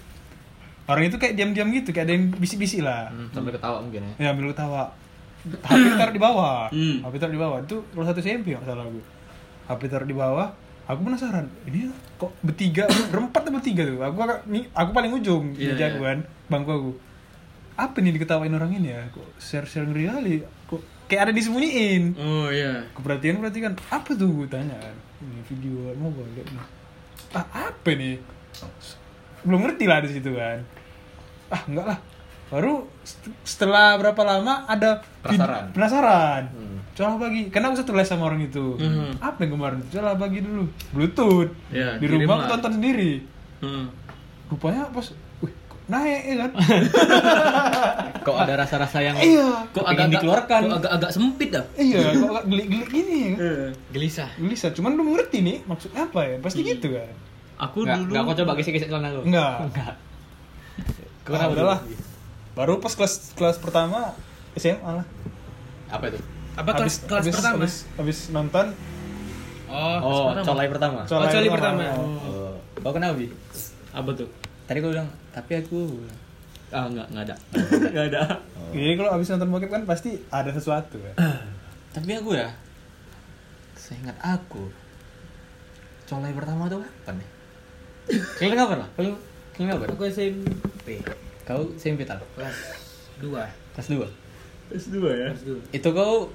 orang 0.84 1.04
itu 1.04 1.16
kayak 1.16 1.34
diam-diam 1.34 1.68
gitu 1.70 1.90
kayak 1.90 2.06
ada 2.06 2.14
yang 2.14 2.24
bisik-bisik 2.32 2.82
lah. 2.82 3.08
Hmm, 3.08 3.30
sampai 3.30 3.52
ketawa 3.52 3.78
mungkin 3.80 4.02
ya. 4.02 4.12
Ya 4.18 4.28
ambil 4.30 4.50
ketawa. 4.50 4.90
HP 5.42 5.82
taruh 5.96 6.14
di 6.14 6.22
bawah. 6.22 6.70
Hmm. 6.70 7.02
HP 7.02 7.14
taruh 7.18 7.34
di 7.34 7.40
bawah. 7.40 7.58
Itu 7.60 7.82
kelas 7.88 8.06
satu 8.08 8.20
SMP 8.20 8.54
nggak 8.54 8.62
salah 8.64 8.84
aku. 8.84 9.00
HP 9.66 9.80
taruh 9.86 10.06
di 10.06 10.14
bawah. 10.14 10.48
Aku 10.82 11.00
penasaran. 11.00 11.46
Ini 11.64 11.86
kok 12.16 12.34
bertiga, 12.40 12.84
berempat 13.08 13.42
atau 13.42 13.52
bertiga 13.52 13.82
tuh. 13.84 14.02
Aku 14.02 14.18
agak- 14.20 14.42
nih, 14.44 14.66
aku 14.68 14.90
paling 14.90 15.12
ujung 15.12 15.54
di 15.54 15.66
Iya, 15.68 15.78
jago 15.78 16.02
kan, 16.02 16.18
bangku 16.46 16.70
aku. 16.70 16.90
Apa 17.72 17.96
nih 17.98 18.12
diketawain 18.12 18.50
orang 18.50 18.70
ini 18.72 18.90
ya? 18.90 19.02
Kok 19.08 19.38
share-share 19.38 19.86
ngeri 19.86 20.04
kali. 20.06 20.34
Kok 20.66 20.82
kayak 21.06 21.30
ada 21.30 21.32
disembunyiin. 21.32 22.18
Oh 22.18 22.50
iya. 22.50 22.82
Aku 22.90 23.00
perhatian 23.00 23.38
perhatikan 23.38 23.78
apa 23.88 24.10
tuh 24.12 24.28
gue 24.28 24.46
tanya 24.46 24.74
kan. 24.76 24.96
Ini 25.22 25.40
video 25.46 25.94
mau 25.96 26.10
gue 26.10 26.26
lihat 26.34 26.50
nih. 26.50 26.66
Ah 27.32 27.46
apa 27.70 27.90
nih? 27.92 28.18
Belum 29.42 29.60
ngerti 29.62 29.84
lah 29.84 29.98
di 29.98 30.10
situ 30.10 30.30
kan. 30.32 30.58
Ah 31.48 31.62
enggak 31.64 31.86
lah. 31.86 31.98
Baru 32.48 32.84
set- 33.00 33.32
setelah 33.42 33.96
berapa 33.96 34.22
lama 34.22 34.66
ada 34.66 35.00
Penasaran. 35.20 35.72
penasaran. 35.72 36.42
Hmm. 36.48 36.78
Coba 36.92 37.24
bagi. 37.24 37.48
Karena 37.48 37.72
aku 37.72 37.80
satu 37.80 37.92
les 37.92 38.04
sama 38.04 38.26
orang 38.26 38.44
itu. 38.44 38.76
Hmm. 38.76 39.16
Apa 39.18 39.42
yang 39.42 39.56
kemarin? 39.56 39.80
Coba 39.88 40.12
bagi 40.14 40.40
dulu. 40.40 40.68
Bluetooth. 40.92 41.48
Ya, 41.68 41.96
di 41.96 42.04
rumah 42.04 42.38
aku 42.38 42.52
tonton 42.52 42.76
sendiri. 42.76 43.24
Hmm. 43.58 43.88
Rupanya 44.46 44.84
pas 44.92 45.08
wih, 45.40 45.48
kok 45.64 45.80
naik 45.86 46.20
ya 46.22 46.34
kan? 46.38 46.50
Kok 48.22 48.36
ada 48.38 48.54
rasa-rasa 48.54 49.02
yang 49.02 49.18
iya. 49.18 49.66
Kok 49.72 49.82
agak 49.82 50.06
dikeluarkan. 50.12 50.60
Kok 50.62 50.76
agak-agak 50.78 51.10
sempit 51.10 51.48
dah. 51.50 51.64
Iya, 51.74 52.14
kok 52.14 52.30
agak 52.30 52.44
gelik-gelik 52.46 52.88
gini 52.88 53.16
ya 53.18 53.28
kan? 53.32 53.40
gelisah? 53.90 54.30
Gelisah, 54.38 54.70
cuman 54.70 54.94
belum 54.94 55.08
ngerti 55.16 55.38
nih 55.42 55.56
maksudnya 55.64 56.06
apa 56.06 56.20
ya. 56.22 56.36
Pasti 56.38 56.60
gitu 56.62 56.94
kan. 56.94 57.10
Aku 57.62 57.86
Enggak, 57.86 57.96
dulu. 57.96 58.10
enggak 58.10 58.22
kau 58.24 58.36
coba 58.42 58.52
gesek-gesek 58.58 58.88
celana 58.90 59.08
lu. 59.10 59.22
Enggak. 59.22 59.56
Enggak. 59.64 59.94
Kau 61.22 61.30
Ah, 61.30 61.38
kenapa? 61.38 61.52
udahlah. 61.54 61.80
Baru 62.52 62.72
pas 62.78 62.92
kelas 62.92 63.14
kelas 63.32 63.56
pertama 63.56 64.10
SMA 64.58 64.82
lah. 64.92 65.06
Apa 65.86 66.10
itu? 66.10 66.18
Apa 66.52 66.70
kelas 66.74 67.06
kelas 67.06 67.22
habis, 67.22 67.34
pertama? 67.38 67.54
Habis, 67.56 67.74
habis 67.94 68.18
nonton 68.28 68.66
Oh, 69.72 69.96
Oh, 70.02 70.36
colai 70.36 70.68
pertama. 70.68 71.00
Oh, 71.02 71.24
coli 71.24 71.48
pertama. 71.48 71.80
Oh. 71.96 72.52
Kau 72.76 72.92
kenapa, 72.92 73.16
Bi? 73.16 73.30
Apa 73.88 74.10
tuh? 74.12 74.28
Tadi 74.66 74.78
gua 74.78 74.90
bilang, 74.92 75.08
tapi 75.30 75.52
aku 75.56 75.80
Ah 76.68 76.88
enggak, 76.88 77.06
enggak 77.08 77.24
ada. 77.26 77.36
Enggak 77.88 78.04
ada. 78.10 78.20
Jadi 78.72 78.92
kalau 78.96 79.10
habis 79.12 79.28
nonton 79.28 79.48
bokep 79.48 79.70
kan 79.70 79.82
pasti 79.84 80.16
ada 80.28 80.48
sesuatu 80.48 80.96
kan. 80.98 81.14
Tapi 81.94 82.10
aku 82.16 82.32
ya, 82.32 82.48
seingat 83.74 84.16
aku, 84.18 84.72
colai 86.06 86.32
pertama 86.32 86.64
tuh 86.66 86.80
kapan 86.80 87.20
nih? 87.20 87.28
Kalian 88.10 88.54
kapan 88.58 88.78
lah? 88.82 88.88
Kalian 88.98 89.14
kalian 89.54 89.68
kapan? 89.76 89.86
Aku 89.94 90.02
SMP 90.08 90.88
Kau 91.42 91.62
SMP 91.74 92.06
tal? 92.06 92.18
kelas 92.38 92.58
2. 93.18 93.30
Kelas 93.74 93.88
2? 93.90 94.06
S2 94.72 94.96
ya. 95.04 95.28
Kelas 95.34 95.44
2. 95.44 95.76
Itu 95.76 95.88
kau 95.92 96.32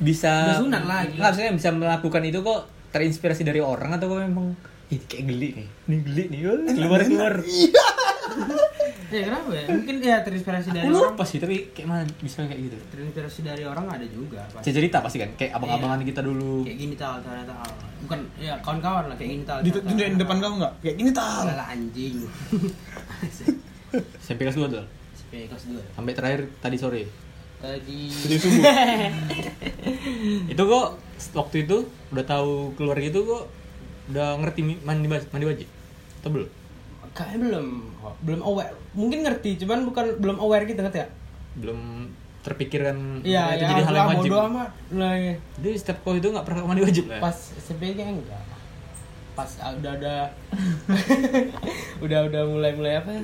bisa 0.00 0.32
Udah 0.54 0.60
sunat 0.62 0.82
lah, 0.86 1.00
gila. 1.04 1.14
Nggak, 1.18 1.30
maksudnya 1.34 1.52
bisa 1.54 1.68
melakukan 1.74 2.22
itu 2.24 2.38
kok 2.40 2.60
terinspirasi 2.90 3.42
dari 3.46 3.60
orang 3.62 3.94
atau 3.94 4.06
kau 4.10 4.18
memang 4.18 4.54
Ih, 4.90 4.98
kayak 5.06 5.22
geli 5.30 5.48
nih. 5.54 5.68
Ini 5.86 5.96
geli 6.02 6.24
nih. 6.34 6.38
Keluar 6.74 7.00
keluar. 7.06 7.34
Ya 9.10 9.26
kenapa 9.26 9.50
ya? 9.50 9.66
Mungkin 9.66 9.94
ya 9.98 10.16
terinspirasi 10.22 10.70
dari 10.70 10.86
Aku 10.86 10.94
orang. 10.94 11.12
lupa 11.12 11.22
sih, 11.26 11.36
tapi 11.36 11.68
kayak 11.70 11.84
mana 11.84 12.02
bisa 12.16 12.42
kayak 12.42 12.60
gitu. 12.62 12.76
Terinspirasi 12.88 13.38
dari 13.42 13.62
orang 13.62 13.84
ada 13.84 14.06
juga 14.06 14.40
pasti. 14.48 14.70
Cerita 14.70 15.02
pasti 15.02 15.18
kan, 15.18 15.28
kayak 15.34 15.50
abang-abangan 15.52 15.98
kita 16.00 16.20
dulu. 16.22 16.62
Kayak 16.62 16.78
gini 16.78 16.94
tal 16.94 17.18
ternyata 17.18 17.52
tal. 17.52 17.70
Bukan 18.00 18.18
ya 18.38 18.54
kawan-kawan 18.62 19.04
lah 19.06 19.14
kayak 19.14 19.30
gini 19.34 19.44
tal. 19.44 19.58
Di, 19.60 19.70
di, 19.70 19.92
di 19.92 20.16
depan 20.16 20.36
kamu 20.38 20.54
nggak? 20.56 20.72
Kayak 20.80 20.96
gini 20.96 21.10
tal. 21.10 21.42
Alah 21.44 21.66
anjing. 21.68 22.14
SMP 24.22 24.38
kelas 24.40 24.56
2 24.56 24.70
tuh. 24.70 24.84
SMP 25.12 25.46
kelas 25.46 25.62
2. 25.66 25.78
Sampai 25.92 26.12
terakhir 26.14 26.40
tadi 26.58 26.76
sore. 26.78 27.02
Tadi 27.58 27.98
Tujuh 28.08 28.38
subuh. 28.40 28.62
itu 30.52 30.62
kok 30.62 30.86
waktu 31.34 31.56
itu 31.60 31.76
udah 32.08 32.24
tahu 32.24 32.72
keluar 32.72 32.96
gitu 32.96 33.20
kok 33.22 33.44
udah 34.08 34.40
ngerti 34.40 34.80
mandi 34.80 35.06
bas- 35.06 35.28
mandi 35.28 35.44
wajib 35.44 35.68
atau 36.18 36.30
belum 36.30 36.48
kayaknya 37.26 37.48
belum 37.52 37.66
belum 38.24 38.40
aware. 38.44 38.74
Mungkin 38.96 39.18
ngerti, 39.26 39.50
cuman 39.60 39.84
bukan 39.88 40.04
belum 40.20 40.36
aware 40.40 40.64
gitu 40.64 40.80
ngerti 40.80 41.00
ya? 41.04 41.08
belum 41.58 42.06
terpikirkan 42.40 43.20
Iya, 43.20 43.58
itu 43.58 43.64
ya, 43.66 43.68
jadi 43.68 43.82
hal 43.84 43.94
yang 43.94 44.06
udah, 44.06 44.16
wajib 44.16 44.30
bodo 44.32 44.40
amat. 44.48 44.70
Lah, 44.96 45.14
ya. 45.18 45.34
jadi 45.60 45.76
setiap 45.76 45.98
kau 46.06 46.14
itu 46.16 46.28
nggak 46.30 46.46
pernah 46.46 46.62
mandi 46.64 46.82
wajib 46.86 47.04
lah 47.10 47.20
Pas 47.20 47.36
SMP 47.58 47.92
kayaknya 47.92 48.22
enggak. 48.22 48.42
Pas 49.36 49.50
ah, 49.60 49.72
udah 49.76 49.92
ada 49.98 50.16
udah 52.04 52.18
udah 52.32 52.42
mulai 52.48 52.72
mulai 52.72 52.92
apa 52.96 53.10
ya? 53.12 53.22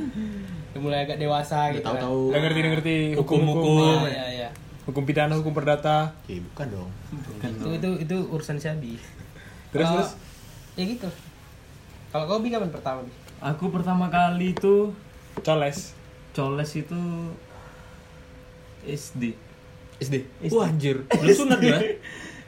Udah 0.75 0.81
mulai 0.83 0.99
agak 1.09 1.17
dewasa 1.17 1.73
Udah 1.73 1.75
gitu. 1.81 1.87
tahu-tahu 1.87 2.21
Udah 2.29 2.41
ngerti-ngerti 2.45 2.97
Hukum-hukum. 3.17 3.97
Kan. 4.05 4.13
Iya, 4.13 4.27
iya. 4.37 4.49
Hukum 4.87 5.03
pidana, 5.03 5.35
hukum 5.41 5.53
perdata. 5.57 6.13
Eh, 6.31 6.39
bukan 6.53 6.67
dong 6.71 6.91
Itu 7.43 7.69
itu 7.73 7.89
itu 8.05 8.17
urusan 8.29 8.61
Syabi. 8.61 9.01
Terus 9.73 9.89
terus 9.89 10.11
Ya 10.77 10.85
gitu. 10.85 11.09
Kalau 12.13 12.29
kau 12.29 12.45
bi 12.45 12.53
kapan 12.53 12.69
pertama 12.69 13.01
bi? 13.01 13.13
Aku 13.41 13.69
pertama 13.69 14.09
kali 14.09 14.57
itu 14.57 14.93
coles. 15.45 15.93
coles 16.33 16.71
itu 16.77 17.01
SD. 18.87 19.37
SD 20.01 20.15
wah 20.53 20.69
anjir. 20.69 21.05
Belum 21.21 21.37
sunat 21.37 21.61
ya 21.61 21.79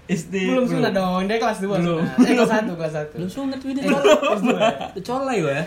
SD. 0.08 0.34
Belum 0.48 0.64
sunat 0.64 0.92
dong, 0.96 1.28
dia 1.28 1.36
kelas 1.36 1.60
2 1.60 1.68
Belum. 1.84 2.00
Eh 2.24 2.32
kelas 2.32 2.52
1, 2.64 2.72
kelas 2.80 2.94
1. 3.12 3.16
belum 3.20 3.28
sunat 3.28 3.60
ini 3.60 3.80
kelas 3.84 4.40
dua. 4.40 4.60
Ya 4.96 5.00
colai. 5.08 5.36
Gua 5.44 5.52
ya 5.52 5.64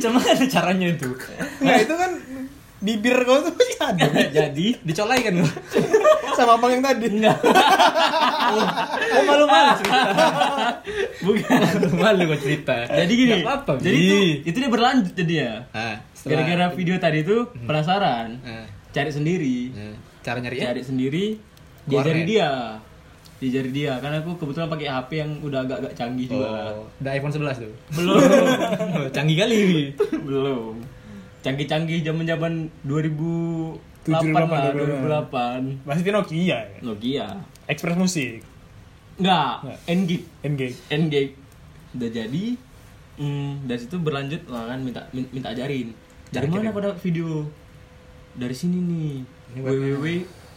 cuma 0.00 0.20
ada 0.24 0.46
caranya 0.48 0.86
itu 0.88 1.08
Nggak 1.60 1.78
itu 1.84 1.94
kan 1.94 2.10
bibir 2.80 3.16
kau 3.22 3.40
tuh 3.40 3.52
masih 3.52 3.76
ada. 3.78 4.04
jadi 4.40 4.66
dicolai 4.80 5.20
kan 5.20 5.34
Sama 6.38 6.56
abang 6.56 6.72
yang 6.72 6.80
tadi. 6.80 7.06
oh 9.10 9.22
malu 9.22 9.44
malu 9.44 9.70
cerita 9.76 10.00
bukan 11.20 11.60
malu 11.94 12.22
gua 12.26 12.38
cerita 12.38 12.76
Jadi 12.88 13.12
gini. 13.12 13.30
Nggak 13.30 13.44
apa-apa 13.44 13.72
jadi 13.78 13.96
itu 13.96 14.16
itu 14.42 14.56
dia 14.56 14.70
berlanjut 14.70 15.12
jadi 15.12 15.34
ya. 15.36 15.54
Gara-gara 16.20 16.66
video 16.72 16.96
tadi 16.96 17.20
itu 17.20 17.36
penasaran, 17.60 18.40
Ah, 18.42 18.64
cari 18.90 19.08
sendiri. 19.08 19.72
cara 20.20 20.36
nyari 20.38 20.56
ya 20.58 20.64
Cari 20.68 20.82
sendiri, 20.82 21.24
diajari 21.86 22.20
Warnet. 22.20 22.28
dia. 22.28 22.50
Diajari 23.36 23.70
dia 23.70 23.96
karena 23.96 24.20
aku 24.20 24.36
kebetulan 24.36 24.68
pakai 24.68 24.86
HP 24.86 25.10
yang 25.14 25.30
udah 25.40 25.64
agak-agak 25.64 25.92
canggih 25.94 26.28
juga. 26.28 26.76
Oh, 26.76 26.84
udah 26.94 27.10
iPhone 27.10 27.32
11 27.32 27.56
tuh. 27.58 27.72
Belum. 27.90 28.20
Canggih 29.10 29.36
kali. 29.38 29.60
Belum. 30.20 30.76
Canggih-canggih 31.40 32.04
zaman-zaman 32.04 32.68
2008 32.84 33.80
78, 34.04 34.32
lah, 34.32 34.72
2008. 34.76 35.88
Masih 35.88 36.02
di 36.04 36.12
Nokia 36.12 36.40
ya. 36.44 36.58
Nokia. 36.84 37.26
Express 37.68 37.96
Musik. 37.96 38.40
Enggak, 39.20 39.54
Nggak. 39.64 39.78
N-Gig. 39.88 40.22
Engage. 40.44 40.78
N-Gig. 40.88 41.28
Udah 41.96 42.10
jadi 42.12 42.44
hmm, 43.20 43.68
dari 43.68 43.80
situ 43.80 43.96
berlanjut 44.00 44.42
lah 44.48 44.72
kan 44.72 44.78
minta 44.80 45.04
min- 45.12 45.28
minta 45.32 45.52
ajarin. 45.52 45.92
Dari 46.30 46.46
Cari 46.46 46.54
mana 46.54 46.70
pada 46.72 46.94
video? 46.96 47.48
Dari 48.36 48.54
sini 48.54 48.78
nih. 48.80 49.14
Www 49.60 50.06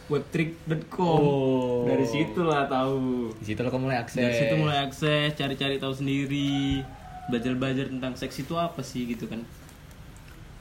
webtrick.com. 0.04 1.20
Oh. 1.20 1.88
Dari 1.88 2.04
situlah 2.04 2.68
tahu. 2.68 3.32
Di 3.40 3.44
situ 3.52 3.60
lo 3.64 3.72
kamu 3.72 3.88
mulai 3.88 3.98
akses. 4.04 4.20
Dari 4.20 4.34
situ 4.36 4.54
mulai 4.60 4.84
akses, 4.84 5.32
cari-cari 5.32 5.80
tahu 5.80 5.96
sendiri, 5.96 6.84
belajar-belajar 7.32 7.88
tentang 7.88 8.12
seks 8.12 8.44
itu 8.44 8.54
apa 8.60 8.84
sih 8.84 9.08
gitu 9.08 9.24
kan. 9.24 9.40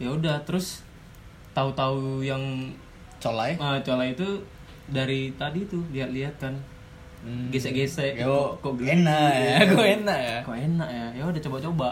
Ya 0.03 0.09
udah, 0.11 0.35
terus 0.43 0.83
tahu-tahu 1.55 2.19
yang 2.19 2.43
colai. 3.23 3.55
ah 3.55 3.79
cola 3.79 4.03
itu 4.03 4.43
dari 4.91 5.31
tadi 5.39 5.63
tuh 5.63 5.79
lihat-lihat 5.95 6.35
kan. 6.43 6.51
Hmm. 7.23 7.47
Gesek-gesek 7.55 8.19
Yo, 8.19 8.59
kok, 8.59 8.75
kok 8.75 8.83
geli, 8.83 8.99
enak 8.99 9.31
ya, 9.31 9.55
gitu. 9.63 9.79
kok 9.79 9.87
enak 9.87 10.19
ya. 10.19 10.37
Kok 10.43 10.57
enak 10.59 10.89
ya? 10.91 11.07
Ya 11.15 11.23
udah 11.23 11.41
coba-coba. 11.47 11.89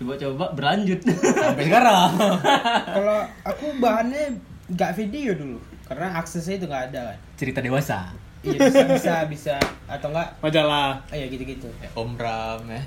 Coba-coba 0.00 0.44
berlanjut. 0.56 1.00
Sampai 1.04 1.64
sekarang. 1.68 2.10
Kalau 2.96 3.20
aku 3.44 3.66
bahannya 3.84 4.32
nggak 4.72 4.96
video 4.96 5.36
dulu 5.36 5.60
karena 5.84 6.16
aksesnya 6.16 6.56
itu 6.56 6.64
nggak 6.64 6.84
ada 6.88 7.12
kan. 7.12 7.18
Cerita 7.36 7.60
dewasa. 7.60 8.08
Iya 8.40 8.56
bisa 8.64 8.84
bisa 8.88 9.14
bisa 9.28 9.54
atau 9.84 10.08
enggak? 10.08 10.28
Majalah. 10.40 10.96
Oh 11.12 11.16
ya 11.16 11.28
gitu-gitu. 11.28 11.68
Ya, 11.84 11.88
Om 11.92 12.16
Ram 12.16 12.64
ya. 12.64 12.82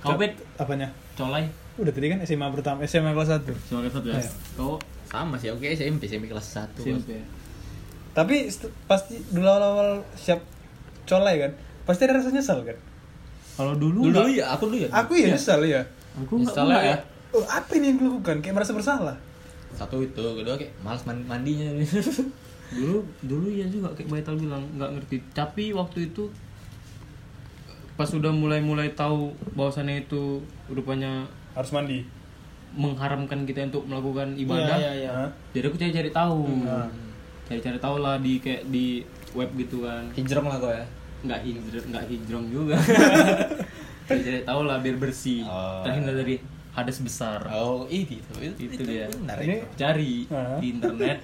Kau 0.00 0.16
bet 0.16 0.32
Apanya? 0.56 0.88
colai. 1.12 1.44
Udah 1.78 1.92
tadi 1.94 2.06
kan 2.08 2.18
SMA 2.20 2.48
pertama, 2.50 2.82
SMA 2.82 3.14
kelas 3.14 3.30
1. 3.38 3.46
Sebagai 3.64 3.90
satu 3.90 4.06
ya. 4.08 4.18
Iya. 4.18 4.30
Kau 4.54 4.74
Sama 5.06 5.40
sih, 5.40 5.48
oke 5.48 5.64
SMP, 5.64 6.04
SMP 6.04 6.26
kelas 6.26 6.44
1. 6.44 6.74
SMP 6.76 7.16
ya. 7.16 7.24
Tapi 8.12 8.50
st- 8.50 8.74
pasti 8.84 9.16
dulu 9.30 9.46
awal-awal 9.46 10.02
siap 10.12 10.42
colai 11.06 11.38
kan, 11.38 11.52
pasti 11.86 12.02
ada 12.04 12.18
rasa 12.18 12.28
nyesal 12.28 12.60
kan. 12.60 12.76
Kalau 13.54 13.74
dulu 13.74 14.10
Dulu, 14.10 14.26
dulu 14.26 14.30
ya, 14.30 14.52
aku 14.52 14.68
dulu 14.68 14.78
ya. 14.82 14.88
Aku 14.92 15.12
ya 15.14 15.32
nyesal 15.32 15.62
ya. 15.62 15.82
aku 16.14 16.42
Nyesal 16.42 16.66
pernah 16.66 16.82
ya. 16.84 16.96
Oh, 17.30 17.44
apa 17.44 17.70
ini 17.76 17.92
yang 17.92 17.98
kulakukan? 17.98 18.42
Kayak 18.42 18.54
merasa 18.58 18.72
bersalah. 18.74 19.16
Satu 19.72 20.02
itu, 20.02 20.18
kedua 20.18 20.58
kayak 20.58 20.74
mandi 20.82 21.24
mandinya. 21.24 21.68
dulu 22.68 23.00
dulu 23.24 23.48
ya 23.48 23.64
juga 23.64 23.88
kayak 23.96 24.12
Baital 24.12 24.36
bilang 24.36 24.60
nggak 24.76 24.90
ngerti 24.92 25.16
tapi 25.32 25.72
waktu 25.72 26.12
itu 26.12 26.28
pas 27.96 28.04
sudah 28.04 28.28
mulai-mulai 28.28 28.92
tahu 28.92 29.32
bahwasannya 29.56 30.04
itu 30.04 30.44
rupanya 30.68 31.24
Harus 31.58 31.72
mandi. 31.72 32.00
mengharamkan 32.70 33.42
kita 33.42 33.64
untuk 33.66 33.84
melakukan 33.84 34.36
ibadah 34.36 34.76
Iya 34.76 34.92
iya 34.92 34.92
iya. 35.00 35.10
Hah? 35.10 35.30
jadi 35.50 35.66
aku 35.66 35.76
cari-cari 35.76 36.10
tahu 36.10 36.44
Hmm. 36.62 36.86
cari-cari 37.42 37.78
tahu 37.78 37.96
lah 37.98 38.14
di 38.18 38.38
kayak 38.38 38.68
di 38.68 39.00
web 39.32 39.50
gitu 39.56 39.82
kan 39.82 40.04
Hijrong 40.12 40.46
lah 40.46 40.56
kau 40.56 40.68
ya. 40.68 40.84
nggak 41.18 41.40
hijrong 41.42 41.84
nggak 41.88 42.04
hijrong 42.06 42.46
juga 42.46 42.76
cari-cari 44.06 44.40
tahu 44.42 44.60
lah 44.62 44.78
biar 44.78 44.96
bersih 44.96 45.42
Oh. 45.44 45.80
terhindar 45.82 46.14
dari 46.14 46.36
hadas 46.70 47.00
besar 47.00 47.40
Oh, 47.48 47.88
itu 47.88 48.20
itu. 48.20 48.68
Itu 48.68 48.82
dia. 48.84 49.08
Benar 49.10 49.36
Ini- 49.38 49.58
itu. 49.58 49.66
cari 49.74 50.12
di 50.60 50.66
internet 50.70 51.18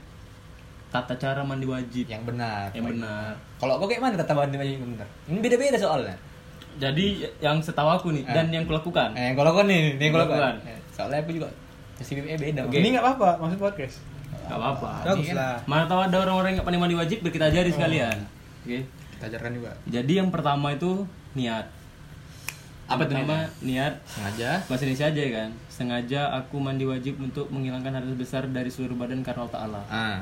tata 0.90 1.14
cara 1.14 1.42
mandi 1.42 1.64
wajib 1.64 2.06
Yang 2.06 2.24
benar. 2.24 2.72
yang 2.72 2.88
benar 2.88 3.36
Kalau 3.56 3.76
kau 3.76 3.86
kayak 3.86 4.00
mana 4.00 4.16
tata 4.16 4.32
mandi 4.32 4.56
yang 4.56 4.82
benar? 4.88 5.06
Ini 5.26 5.38
beda-beda 5.38 5.76
soalnya. 5.76 6.16
Jadi 6.74 7.04
yang 7.38 7.58
setahu 7.58 7.86
aku 7.88 8.08
nih 8.10 8.24
dan 8.26 8.50
yang 8.50 8.64
kulakukan. 8.64 9.14
Eh, 9.14 9.30
yang 9.30 9.36
kalau 9.36 9.50
kau 9.52 9.64
nih, 9.64 9.94
nih 9.94 10.04
yang. 10.04 10.14
Kulakukan. 10.14 10.54
Eh, 10.64 10.78
Soalnya 10.90 11.18
aku 11.20 11.30
juga 11.32 11.48
masih 11.94 12.14
eh, 12.20 12.34
beda. 12.34 12.60
Oke. 12.66 12.78
Ini 12.78 12.88
nggak 12.90 13.04
apa-apa, 13.04 13.28
maksud 13.38 13.58
podcast. 13.58 13.96
Gak 14.44 14.58
apa-apa. 14.58 14.90
Bagus 15.06 15.30
kan- 15.30 15.36
lah. 15.36 15.56
Mana 15.64 15.84
tahu 15.86 16.00
ada 16.02 16.16
orang-orang 16.20 16.48
yang 16.52 16.56
nggak 16.58 16.66
pandai 16.66 16.82
mandi 16.82 16.96
wajib, 16.96 17.18
biar 17.20 17.32
kita 17.32 17.46
ajari 17.48 17.70
sekalian. 17.70 18.16
Oke. 18.60 18.78
Kita 19.14 19.24
ajarkan 19.26 19.50
juga. 19.54 19.70
Jadi 19.86 20.12
yang 20.14 20.28
pertama 20.28 20.68
itu 20.70 21.06
niat. 21.32 21.66
Apa 22.84 23.08
tuh 23.08 23.16
Pertama 23.16 23.48
niat 23.64 23.96
Sengaja. 24.04 24.60
bahasa 24.68 24.84
Indonesia 24.84 25.06
aja 25.08 25.20
ya 25.22 25.32
kan. 25.32 25.50
Sengaja 25.72 26.20
aku 26.36 26.60
mandi 26.60 26.84
wajib 26.84 27.16
untuk 27.16 27.48
menghilangkan 27.48 27.96
hadas 27.96 28.12
besar 28.12 28.44
dari 28.46 28.68
seluruh 28.68 28.92
badan 28.92 29.24
karena 29.24 29.40
Allah 29.40 29.54
Taala. 29.56 29.82
Ah, 29.88 30.18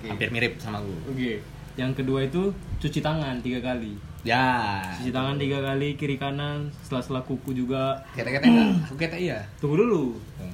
hampir 0.00 0.32
mirip 0.32 0.56
sama 0.56 0.80
aku. 0.80 0.96
Oke. 1.12 1.44
Yang 1.76 1.92
kedua 1.92 2.24
itu 2.24 2.48
cuci 2.80 3.04
tangan 3.04 3.44
tiga 3.44 3.60
kali. 3.60 4.00
Ya. 4.26 4.82
Cuci 4.98 5.14
tangan 5.14 5.38
tiga 5.38 5.62
kali 5.62 5.94
kiri 5.94 6.18
kanan, 6.18 6.66
setelah-setelah 6.82 7.22
kuku 7.22 7.54
juga. 7.54 8.02
Kata-kata 8.12 8.42
enggak? 8.44 8.68
Aku 8.84 8.94
kata 8.98 9.16
iya. 9.16 9.38
Tunggu 9.56 9.78
dulu. 9.78 10.18
Hmm. 10.36 10.50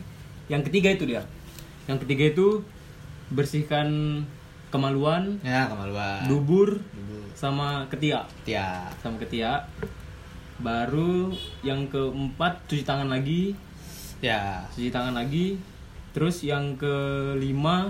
Yang 0.46 0.68
ketiga 0.68 0.88
itu 0.92 1.04
dia. 1.08 1.22
Yang 1.88 2.04
ketiga 2.04 2.24
itu 2.28 2.60
bersihkan 3.32 3.88
kemaluan, 4.68 5.40
Ya, 5.40 5.64
kemaluan. 5.66 6.28
dubur, 6.28 6.76
Dubur. 6.76 7.24
sama 7.32 7.88
ketiak. 7.88 8.28
Ya. 8.44 8.92
Sama 9.00 9.16
ketiak. 9.16 9.64
Baru 10.60 11.32
yang 11.60 11.88
keempat 11.88 12.68
cuci 12.68 12.84
tangan 12.84 13.08
lagi, 13.08 13.56
Ya. 14.20 14.62
cuci 14.70 14.92
tangan 14.92 15.16
lagi. 15.16 15.56
Terus 16.12 16.44
yang 16.44 16.76
kelima 16.76 17.88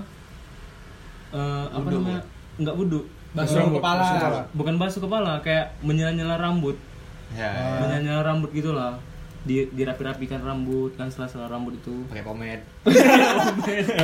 eh, 1.29 1.65
apa 1.67 1.83
Wudhu. 1.83 1.99
namanya? 1.99 2.21
Enggak 2.55 2.75
wudhu. 2.77 3.01
Basuh 3.33 3.57
Rambut, 3.59 3.81
kepala. 3.81 3.97
basuh 3.99 4.15
kepala. 4.15 4.39
Bukan 4.53 4.75
basuh 4.77 5.01
kepala, 5.01 5.33
kayak 5.41 5.65
menyela-nyela 5.81 6.37
rambut. 6.37 6.77
Ya. 7.33 7.81
Menyela-nyela 7.81 8.21
rambut 8.23 8.49
gitulah. 8.49 8.93
Di 9.43 9.67
dirapi-rapikan 9.67 10.39
rambut 10.39 10.93
kan 10.93 11.09
sela-sela 11.09 11.45
rambut 11.47 11.75
itu. 11.75 12.05
Pakai 12.07 12.21
pomade. 12.21 12.63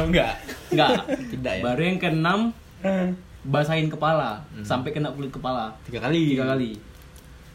enggak. 0.03 0.33
Enggak. 0.69 0.91
Tidak 1.29 1.53
ya. 1.55 1.63
Baru 1.63 1.81
yang 1.81 1.97
keenam 1.97 2.39
basahin 3.41 3.87
kepala 3.87 4.43
Hmm. 4.51 4.65
sampai 4.65 4.91
kena 4.91 5.09
kulit 5.09 5.29
kepala 5.29 5.71
Tiga 5.85 6.01
kali. 6.01 6.35
tiga 6.35 6.43
kali. 6.45 6.75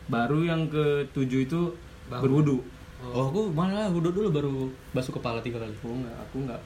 Baru 0.06 0.40
yang 0.40 0.64
ketujuh 0.66 1.44
itu 1.44 1.60
berwudu. 2.08 2.60
Oh, 3.04 3.28
aku 3.28 3.52
malah 3.52 3.92
wudhu 3.92 4.08
dulu 4.10 4.28
baru 4.30 4.54
basuh 4.90 5.12
kepala 5.12 5.40
tiga 5.40 5.60
kali. 5.60 5.74
Aku 5.76 5.92
enggak, 5.92 6.16
aku 6.18 6.36
enggak. 6.40 6.60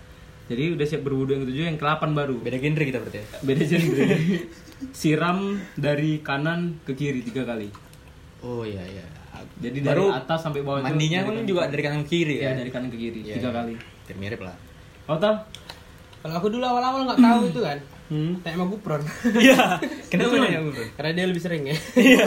Jadi 0.48 0.62
udah 0.72 0.86
siap 0.88 1.02
berwudu 1.04 1.36
yang 1.36 1.42
ketujuh, 1.44 1.64
yang 1.68 1.76
ke-8 1.76 2.02
baru. 2.16 2.36
Beda 2.40 2.56
genre 2.56 2.84
kita 2.84 2.98
berarti 3.04 3.18
ya. 3.20 3.26
Beda 3.44 3.62
genre. 3.68 4.04
Siram 4.98 5.38
dari 5.76 6.22
kanan 6.24 6.80
ke 6.88 6.96
kiri 6.96 7.20
tiga 7.20 7.44
kali. 7.44 7.68
Oh 8.40 8.64
iya 8.64 8.80
iya. 8.82 9.04
Jadi 9.58 9.82
dari 9.82 9.90
Baru 9.94 10.10
atas 10.14 10.42
sampai 10.42 10.62
bawah 10.62 10.82
itu 10.82 10.86
mandinya 10.90 11.20
dari 11.22 11.26
pun 11.26 11.34
juga 11.46 11.62
dari 11.66 11.82
kanan 11.82 12.00
ke 12.06 12.08
kiri 12.10 12.34
Iya, 12.42 12.54
ya. 12.54 12.58
dari 12.58 12.70
kanan 12.70 12.88
ke 12.90 12.98
kiri 12.98 13.20
Iya, 13.26 13.34
tiga 13.38 13.50
iya. 13.50 13.56
kali. 13.58 13.74
Mirip 14.18 14.40
lah. 14.42 14.54
Total? 15.06 15.34
Kalau 16.18 16.34
aku 16.34 16.48
dulu 16.50 16.64
awal-awal 16.66 17.06
nggak 17.06 17.20
tahu 17.22 17.40
itu 17.50 17.60
kan. 17.62 17.78
Hmm. 18.08 18.32
Tanya 18.40 18.56
sama 18.56 18.66
Gupron. 18.72 19.02
Iya. 19.36 19.58
Kenapa 20.10 20.34
nanya 20.40 20.58
aku? 20.64 20.70
Bro? 20.74 20.84
Karena 20.96 21.10
dia 21.12 21.26
lebih 21.28 21.42
sering 21.44 21.62
ya. 21.68 21.76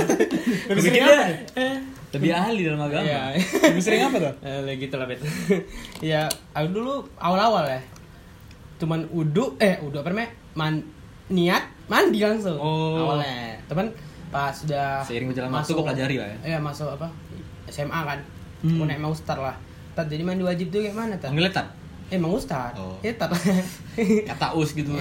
Lebih 0.69 0.81
sering 0.85 1.03
apa? 1.03 1.23
Lebih 2.11 2.31
ahli 2.31 2.61
dalam 2.67 2.81
agama. 2.85 3.03
Iya. 3.03 3.21
Lebih 3.71 3.83
sering 3.83 4.01
apa 4.05 4.17
tuh? 4.21 4.33
Eh, 4.45 4.75
gitu 4.77 4.95
lah, 4.99 5.07
Bet. 5.09 5.19
ya, 6.05 6.29
aku 6.53 6.67
dulu 6.69 6.93
awal-awal 7.17 7.65
ya. 7.65 7.81
Cuman 8.81 9.05
udu, 9.13 9.61
eh 9.61 9.77
udu 9.77 10.01
apa 10.01 10.09
namanya? 10.09 10.33
Man, 10.57 10.81
niat, 11.29 11.63
mandi 11.85 12.17
langsung. 12.17 12.57
Oh. 12.57 12.97
Awalnya. 12.97 13.61
Teman 13.69 13.93
pas 14.33 14.49
sudah 14.49 15.03
Seiring 15.05 15.29
berjalan 15.29 15.53
waktu 15.53 15.69
kok 15.69 15.85
pelajari 15.85 16.15
lah 16.17 16.27
ya. 16.27 16.37
Iya, 16.55 16.57
masuk 16.57 16.89
apa? 16.89 17.05
SMA 17.69 17.93
kan. 18.01 18.19
Hmm. 18.65 18.73
Aku 18.73 18.83
naik 18.83 18.97
mau 18.97 19.13
star 19.13 19.37
lah. 19.37 19.53
Tat, 19.93 20.09
jadi 20.09 20.25
mandi 20.25 20.41
wajib 20.41 20.73
tuh 20.73 20.81
kayak 20.81 20.97
mana, 20.97 21.13
Tat? 21.21 21.29
Panggilnya 21.29 21.53
tat. 21.53 21.67
Eh, 22.09 22.19
mau 22.19 22.33
ustad. 22.33 22.73
Oh. 22.75 22.97
Ya, 22.99 23.13
Tat. 23.13 23.31
Kata 24.29 24.57
us 24.57 24.73
gitu. 24.73 24.91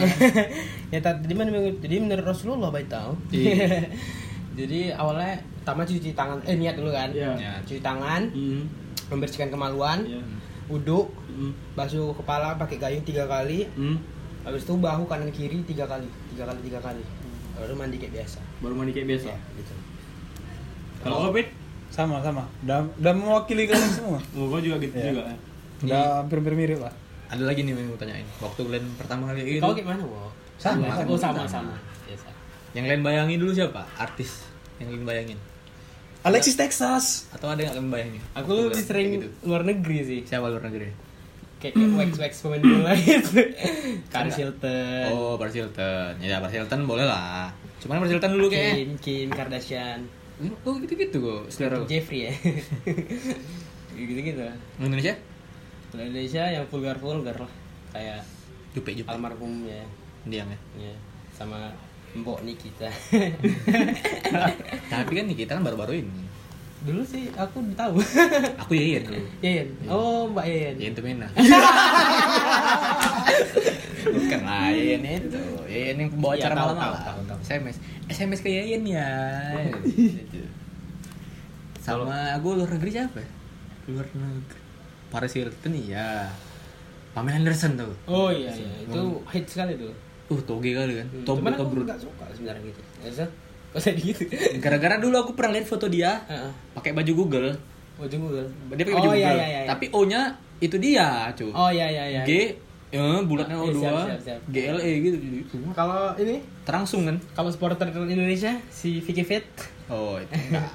ya 0.95 0.99
tat, 0.99 1.23
jadi 1.23 1.35
mana 1.35 1.51
jadi 1.79 1.99
menurut 1.99 2.27
Rasulullah 2.27 2.71
baik 2.71 2.87
tahu. 2.87 3.14
Iya. 3.31 3.87
jadi 4.59 4.93
awalnya 4.95 5.38
pertama 5.62 5.87
cuci 5.87 6.12
tangan, 6.12 6.38
eh 6.45 6.59
niat 6.59 6.75
dulu 6.77 6.90
kan. 6.90 7.09
Niat. 7.11 7.62
Cuci 7.64 7.81
tangan, 7.81 8.29
Hmm. 8.31 8.66
membersihkan 9.09 9.49
kemaluan, 9.49 10.03
Iya. 10.05 10.23
Wudhu, 10.71 11.11
Hmm. 11.27 11.51
basuh 11.75 12.15
kepala 12.15 12.55
pakai 12.55 12.79
gayung 12.79 13.03
tiga 13.03 13.27
kali, 13.27 13.67
Hmm. 13.73 13.99
habis 14.41 14.63
itu 14.63 14.73
bahu 14.73 15.05
kanan 15.05 15.29
kiri 15.29 15.61
tiga 15.65 15.85
kali, 15.85 16.07
tiga 16.31 16.47
kali 16.47 16.61
tiga 16.63 16.79
kali, 16.79 17.03
baru 17.53 17.75
mandi 17.75 17.97
kayak 17.97 18.15
biasa. 18.17 18.39
Baru 18.59 18.73
mandi 18.73 18.93
kayak 18.93 19.09
biasa. 19.11 19.27
Ya, 19.29 19.39
gitu. 19.55 19.75
Kalau 21.01 21.33
Bet? 21.33 21.49
Sama 21.91 22.23
sama. 22.23 22.47
Udah 22.63 22.87
udah 22.95 23.13
mewakili 23.13 23.67
kalian 23.67 23.91
semua. 23.99 24.21
Oh, 24.33 24.47
kau 24.47 24.63
juga 24.63 24.79
gitu 24.79 24.95
Iya. 24.95 25.11
juga. 25.11 25.23
ya? 25.27 25.37
Udah 25.81 26.05
hampir-hampir 26.23 26.55
mirip 26.55 26.79
lah. 26.79 26.95
Ada 27.27 27.43
lagi 27.43 27.63
nih 27.63 27.73
yang 27.73 27.89
mau 27.89 27.99
tanyain. 27.99 28.27
Waktu 28.39 28.61
kalian 28.63 28.87
pertama 28.95 29.23
kali 29.27 29.39
gitu. 29.43 29.63
Kau 29.63 29.75
kayak 29.75 29.89
mana, 29.89 30.03
Wo? 30.03 30.31
Sama, 30.55 30.87
Oh, 30.87 31.17
sama. 31.17 31.17
sama, 31.17 31.43
sama. 31.49 31.75
Biasa. 32.07 32.29
Yang 32.77 32.85
kalian 32.87 33.03
bayangin 33.03 33.37
dulu 33.41 33.51
siapa? 33.51 33.83
Artis 33.97 34.47
yang 34.79 34.87
kalian 34.87 35.03
bayangin. 35.05 35.39
Alexis 36.21 36.57
Texas. 36.57 37.25
Atau 37.33 37.49
ada 37.49 37.65
yang 37.65 37.89
bayangin? 37.89 38.21
Aku 38.37 38.69
lebih 38.69 38.85
sering 38.85 39.09
gitu. 39.17 39.27
luar 39.49 39.65
negeri 39.65 39.99
sih. 40.05 40.21
Siapa 40.29 40.53
luar 40.53 40.69
negeri? 40.69 40.93
Kayak 41.61 41.77
kayak 41.77 41.93
wax 41.97 42.11
wax 42.17 42.33
pemain 42.45 42.61
bola 42.65 42.93
gitu. 43.05 43.41
Paris 44.09 44.37
Hilton. 44.37 45.09
Oh, 45.13 45.37
Paris 45.41 45.57
Hilton. 45.57 46.13
Ya, 46.21 46.41
Paris 46.41 46.57
Hilton 46.61 46.81
boleh 46.85 47.05
lah. 47.09 47.53
Cuman 47.81 48.05
Paris 48.05 48.13
Hilton 48.17 48.33
dulu 48.37 48.47
kayaknya. 48.53 48.75
Kim, 48.77 48.91
Kim 49.01 49.29
Kardashian. 49.33 50.01
Oh, 50.65 50.77
gitu-gitu 50.81 51.21
kok. 51.21 51.43
Selera. 51.53 51.85
Jeffrey 51.85 52.29
ya. 52.29 52.33
gitu-gitu. 53.97 54.41
Indonesia? 54.81 55.17
Indonesia 55.93 56.45
yang 56.49 56.65
vulgar-vulgar 56.69 57.37
lah. 57.37 57.53
Kayak 57.93 58.25
Jupe, 58.73 58.93
Jupe. 58.97 59.09
almarhum 59.09 59.65
ya. 59.69 59.85
Diam 60.25 60.49
ya. 60.49 60.59
ya. 60.81 60.95
Sama 61.37 61.73
Mbok 62.11 62.42
Nikita. 62.42 62.90
Tapi 64.92 65.12
kan 65.14 65.25
nih 65.31 65.37
kita 65.38 65.55
kan 65.59 65.62
baru-baru 65.62 66.03
ini. 66.03 66.23
Dulu 66.81 67.05
sih 67.05 67.29
aku 67.37 67.61
tahu. 67.77 68.01
Aku 68.66 68.73
Yayan 68.73 69.05
dulu. 69.07 69.20
Yayan. 69.44 69.68
Oh, 69.87 70.27
Mbak 70.33 70.46
Yayan. 70.49 70.75
Yayan 70.81 70.94
Tumena. 70.96 71.29
Bukan 74.16 74.40
lain 74.42 75.01
itu. 75.05 75.42
Yayan 75.68 75.96
yang 76.03 76.11
bawa 76.18 76.35
Iya, 76.35 76.49
acara 76.49 76.55
tahu, 76.57 76.73
tahu. 77.29 77.38
SMS. 77.44 77.77
SMS 78.09 78.40
ke 78.40 78.49
Yayan 78.49 78.83
ya. 78.88 79.09
Sama 81.85 82.35
gue 82.40 82.53
luar 82.59 82.70
negeri 82.75 82.90
siapa? 82.90 83.23
Luar 83.87 84.09
negeri. 84.16 84.59
Paris 85.12 85.37
Hilton 85.37 85.75
iya. 85.77 86.33
Pamela 87.11 87.42
Anderson 87.42 87.75
tuh. 87.75 87.90
Oh 88.07 88.31
iya 88.31 88.55
iya, 88.55 88.70
itu 88.87 89.03
hit 89.35 89.42
sekali 89.51 89.75
tuh. 89.75 89.90
Uh, 90.31 90.40
toge 90.40 90.71
kali 90.71 90.93
kan. 90.95 91.07
Toge 91.21 91.43
Cuman 91.43 91.53
aku 91.53 91.62
kebrut. 91.64 91.85
nggak 91.85 92.01
suka 92.01 92.25
sebenarnya 92.31 92.62
gitu. 92.64 92.81
Usah, 93.03 93.29
nggak 93.69 93.81
usah 93.81 93.93
gitu. 93.93 94.23
Gara-gara 94.59 94.97
dulu 94.97 95.16
aku 95.19 95.33
pernah 95.35 95.53
lihat 95.53 95.66
foto 95.66 95.87
dia 95.87 96.23
Heeh. 96.25 96.51
pakai 96.73 96.95
baju 96.95 97.12
Google. 97.16 97.51
Baju 97.97 98.16
Google. 98.16 98.47
Dia 98.71 98.83
pakai 98.83 98.95
baju 98.95 99.03
oh, 99.03 99.12
Google. 99.12 99.21
iya, 99.21 99.31
iya, 99.35 99.47
iya. 99.51 99.61
Tapi 99.66 99.85
O-nya 99.90 100.21
itu 100.59 100.77
dia, 100.77 101.29
cuy. 101.33 101.51
Oh 101.51 101.69
iya 101.69 101.87
iya 101.87 102.05
iya. 102.09 102.23
G 102.23 102.31
ya 102.90 103.23
bulatnya 103.23 103.55
Ah, 103.55 103.62
O2 103.62 103.71
iya, 103.71 103.79
siap, 103.81 104.03
siap, 104.03 104.21
siap. 104.27 104.40
GLE 104.51 104.90
gitu 104.99 105.16
Kalau 105.71 106.11
ini 106.19 106.43
terangsung 106.62 107.07
kan 107.07 107.23
kalau 107.33 107.47
supporter 107.47 107.87
Indonesia 107.87 108.51
si 108.66 108.99
Vicky 108.99 109.23
Fit 109.23 109.47
oh 109.87 110.19
itu 110.19 110.27
enggak 110.35 110.66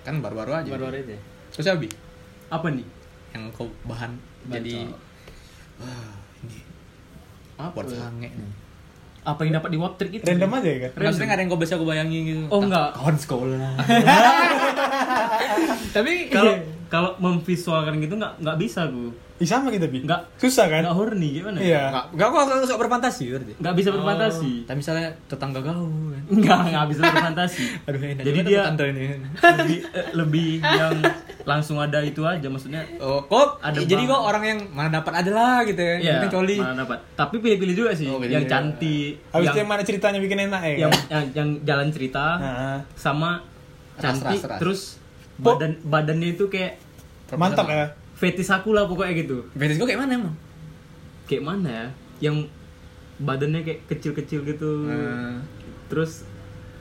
kan 0.00 0.22
baru-baru 0.22 0.54
aja 0.54 0.70
baru 0.70 0.94
aja. 0.94 1.18
terus 1.50 1.66
Abi 1.66 1.90
Apa 2.46 2.70
nih? 2.70 2.86
yang 3.34 3.50
kau 3.50 3.66
bahan 3.82 4.14
jadi 4.46 4.86
wah 5.76 6.14
ini 6.40 6.62
apa 7.58 7.74
buat 7.74 7.90
sange 7.90 8.30
nih 8.30 8.50
Apa 9.26 9.42
yang 9.42 9.58
dapat 9.58 9.68
di 9.68 9.76
wap 9.76 9.98
trick 9.98 10.12
itu? 10.12 10.24
Random 10.24 10.54
aja 10.54 10.68
ya 10.68 10.78
kan? 10.86 10.90
maksudnya 10.96 11.26
nggak 11.26 11.34
ada 11.34 11.42
yang 11.42 11.50
kau 11.50 11.58
bisa 11.58 11.74
aku 11.74 11.84
bayangin 11.84 12.22
gitu 12.22 12.42
Oh, 12.46 12.62
enggak. 12.62 12.94
kawan 12.94 13.16
sekolah 13.16 13.58
Tapi 15.92 16.12
Kalau 16.30 16.52
kalau 16.86 17.10
memvisualkan 17.18 17.98
gitu 17.98 18.14
nggak 18.14 18.38
nggak 18.38 18.56
bisa 18.56 18.86
gue. 18.86 19.10
Ih, 19.36 19.44
sama 19.44 19.68
kita 19.68 19.84
bi. 19.86 20.00
Nggak. 20.00 20.32
Susah 20.36 20.64
kan? 20.64 20.80
Nggak 20.80 20.96
horny 20.96 21.28
gimana? 21.36 21.60
Iya. 21.60 21.92
nggak 21.92 22.04
nggak 22.12 22.28
kok 22.30 22.40
aku 22.46 22.64
suka 22.64 22.80
berfantasi 22.80 23.24
berarti 23.28 23.52
Nggak 23.56 23.74
bisa 23.74 23.88
berfantasi. 23.90 24.52
tapi 24.64 24.76
misalnya 24.80 25.08
tetangga 25.26 25.60
kau 25.60 25.76
kan 25.76 26.22
Nggak 26.26 26.58
nggak 26.66 26.86
bisa 26.88 27.00
berfantasi. 27.04 27.62
aduh 27.86 28.00
enak 28.02 28.24
Jadi 28.24 28.38
dia 28.42 28.58
tetangga 28.58 28.84
ini 28.86 29.04
lebih 29.36 29.78
eh, 29.86 30.06
lebih 30.14 30.48
yang 30.58 30.94
langsung 31.44 31.76
ada 31.76 32.00
itu 32.00 32.22
aja 32.22 32.48
maksudnya. 32.48 32.80
oh 32.98 33.20
kok 33.22 33.60
Ada 33.60 33.76
jadi 33.78 34.02
kok 34.04 34.20
orang 34.20 34.44
yang 34.46 34.58
mana 34.72 34.90
dapat 34.94 35.12
ada 35.20 35.30
lah 35.30 35.56
gitu 35.62 35.78
ya 35.78 35.96
Iya, 35.98 36.16
coli 36.26 36.56
mana 36.56 36.74
dapat. 36.82 36.98
Tapi 37.12 37.34
pilih-pilih 37.36 37.74
juga 37.76 37.90
sih. 37.92 38.08
Oh, 38.08 38.16
yang 38.18 38.48
cantik, 38.48 39.20
Habis 39.30 39.46
yang, 39.46 39.56
yang 39.58 39.68
mana 39.68 39.82
ceritanya 39.82 40.18
bikin 40.18 40.38
enak 40.44 40.62
ya 40.64 40.74
yang, 40.78 40.90
kan? 40.90 41.02
yang 41.08 41.24
yang 41.34 41.48
jalan 41.62 41.88
cerita 41.90 42.24
Nah, 42.36 42.78
sama 42.94 43.44
Ras, 43.94 44.00
cantik 44.02 44.38
ras, 44.38 44.48
ras. 44.48 44.58
terus 44.58 44.80
badan 45.36 45.76
badannya 45.82 46.32
itu 46.32 46.48
kayak 46.48 46.80
mantap 47.32 47.64
ya. 47.66 47.92
Fetis 48.16 48.48
aku 48.48 48.72
lah 48.72 48.88
pokoknya 48.88 49.12
gitu. 49.20 49.44
Fetis 49.52 49.76
gue 49.76 49.86
kayak 49.86 50.00
mana 50.00 50.12
emang? 50.16 50.34
Kayak 51.28 51.44
mana 51.44 51.68
ya? 51.68 51.86
Yang 52.30 52.36
badannya 53.20 53.60
kayak 53.60 53.80
kecil-kecil 53.92 54.40
gitu. 54.48 54.88
Hmm. 54.88 55.44
Terus 55.92 56.24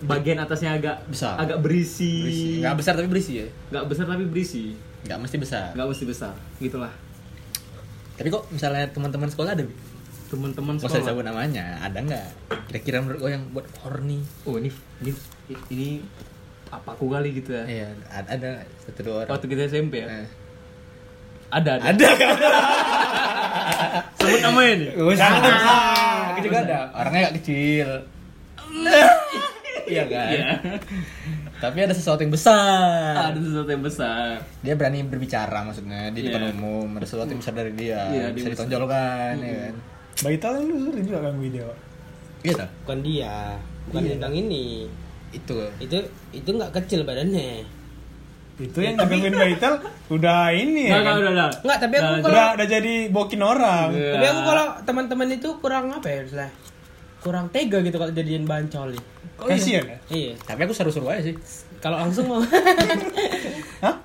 bagian 0.04 0.40
atasnya 0.40 0.76
agak 0.76 1.04
Besar. 1.08 1.36
agak 1.40 1.60
berisi. 1.60 2.24
Berisi. 2.24 2.50
Nggak 2.64 2.76
besar 2.80 2.94
tapi 2.96 3.08
berisi 3.12 3.32
ya? 3.44 3.48
Nggak 3.72 3.86
besar 3.92 4.06
tapi 4.08 4.24
berisi. 4.28 4.64
Nggak 5.06 5.20
mesti 5.22 5.36
besar. 5.38 5.68
Nggak 5.76 5.88
mesti 5.92 6.06
besar. 6.08 6.34
Gitulah. 6.60 6.94
Tapi 8.16 8.28
kok 8.32 8.44
misalnya 8.48 8.88
teman-teman 8.96 9.28
sekolah 9.28 9.52
ada? 9.60 9.64
Teman-teman 10.32 10.80
usah 10.80 10.88
sekolah. 10.88 11.04
disebut 11.04 11.26
namanya, 11.28 11.78
ada 11.84 12.00
nggak? 12.00 12.28
Kira-kira 12.72 13.04
menurut 13.04 13.20
gue 13.28 13.32
yang 13.36 13.44
buat 13.52 13.68
horny? 13.84 14.24
Oh, 14.48 14.56
ini 14.58 14.72
ini 15.04 15.12
ini 15.70 15.90
apa 16.72 16.96
aku 16.96 17.12
kali 17.12 17.36
gitu 17.36 17.54
ya. 17.54 17.64
Iya, 17.68 17.88
ada, 18.10 18.28
ada 18.34 18.52
satu 18.88 19.00
dua 19.06 19.16
orang. 19.24 19.32
Waktu 19.36 19.46
kita 19.52 19.62
SMP 19.70 20.02
ya. 20.02 20.08
Eh. 20.24 20.28
Ada, 21.56 21.72
ada. 21.80 21.86
Ada 21.90 22.08
kan? 22.14 22.30
Sebut 24.20 24.40
namanya 24.42 24.74
nih. 24.76 24.90
Aku 26.30 26.40
juga 26.44 26.58
ada. 26.62 26.80
Orangnya 26.92 27.20
nggak 27.26 27.36
kecil. 27.40 27.88
iya 29.92 30.04
kan? 30.04 30.30
Iya. 30.34 30.48
Tapi 31.56 31.78
ada 31.80 31.94
sesuatu 31.96 32.20
yang 32.20 32.34
besar. 32.34 33.32
Ada 33.32 33.40
sesuatu 33.40 33.70
yang 33.72 33.84
besar. 33.86 34.44
Dia 34.60 34.76
berani 34.76 35.08
berbicara 35.08 35.64
maksudnya 35.64 36.12
di 36.12 36.28
depan 36.28 36.52
Iya. 36.52 36.54
umum. 36.54 36.88
Ada 37.00 37.06
sesuatu 37.08 37.32
yang 37.32 37.40
besar 37.40 37.54
dari 37.56 37.72
dia. 37.74 38.02
Dia 38.12 38.36
bisa 38.36 38.52
besar. 38.52 38.68
ditonjolkan, 38.68 39.34
ya 39.40 39.56
kan? 39.64 39.74
Bagi 40.16 40.38
tahu 40.40 40.54
lu 40.62 40.76
sering 40.92 41.06
juga 41.06 41.20
kan 41.24 41.36
video. 41.40 41.68
Iya 42.46 42.54
tak? 42.62 42.70
bukan 42.86 43.00
dia, 43.02 43.36
bukan 43.90 44.02
Iya. 44.04 44.12
tentang 44.20 44.34
ini. 44.36 44.66
Itu. 45.32 45.58
Itu 45.80 45.98
itu 46.30 46.50
nggak 46.50 46.72
kecil 46.76 47.02
badannya. 47.02 47.64
Itu 48.56 48.80
yang 48.80 48.96
ngegangguin 48.96 49.36
Baital 49.36 49.74
udah 50.08 50.56
ini 50.56 50.88
ya. 50.88 51.04
Enggak, 51.04 51.04
kan? 51.04 51.20
udah, 51.20 51.32
udah. 51.36 51.50
Nggak, 51.60 51.78
tapi 51.84 51.94
aku 52.00 52.14
kalau 52.24 52.32
Udah 52.32 52.48
udah 52.56 52.68
jadi 52.68 52.94
bokin 53.12 53.42
orang. 53.44 53.88
Iya. 53.92 54.12
tapi 54.16 54.26
aku 54.32 54.42
kalau 54.48 54.66
teman-teman 54.88 55.28
itu 55.36 55.50
kurang 55.60 55.86
apa 55.92 56.08
ya, 56.08 56.22
lah? 56.32 56.52
Kurang 57.20 57.46
tega 57.52 57.84
gitu 57.84 57.98
kalau 58.00 58.14
jadian 58.16 58.48
bancol. 58.48 58.96
Kasian 59.36 59.84
ya. 59.84 59.98
Iya. 60.08 60.34
Tapi 60.40 60.60
aku 60.64 60.72
seru-seru 60.72 61.12
aja 61.12 61.28
sih. 61.28 61.36
Kalau 61.84 62.00
langsung 62.00 62.26
mau 62.32 62.40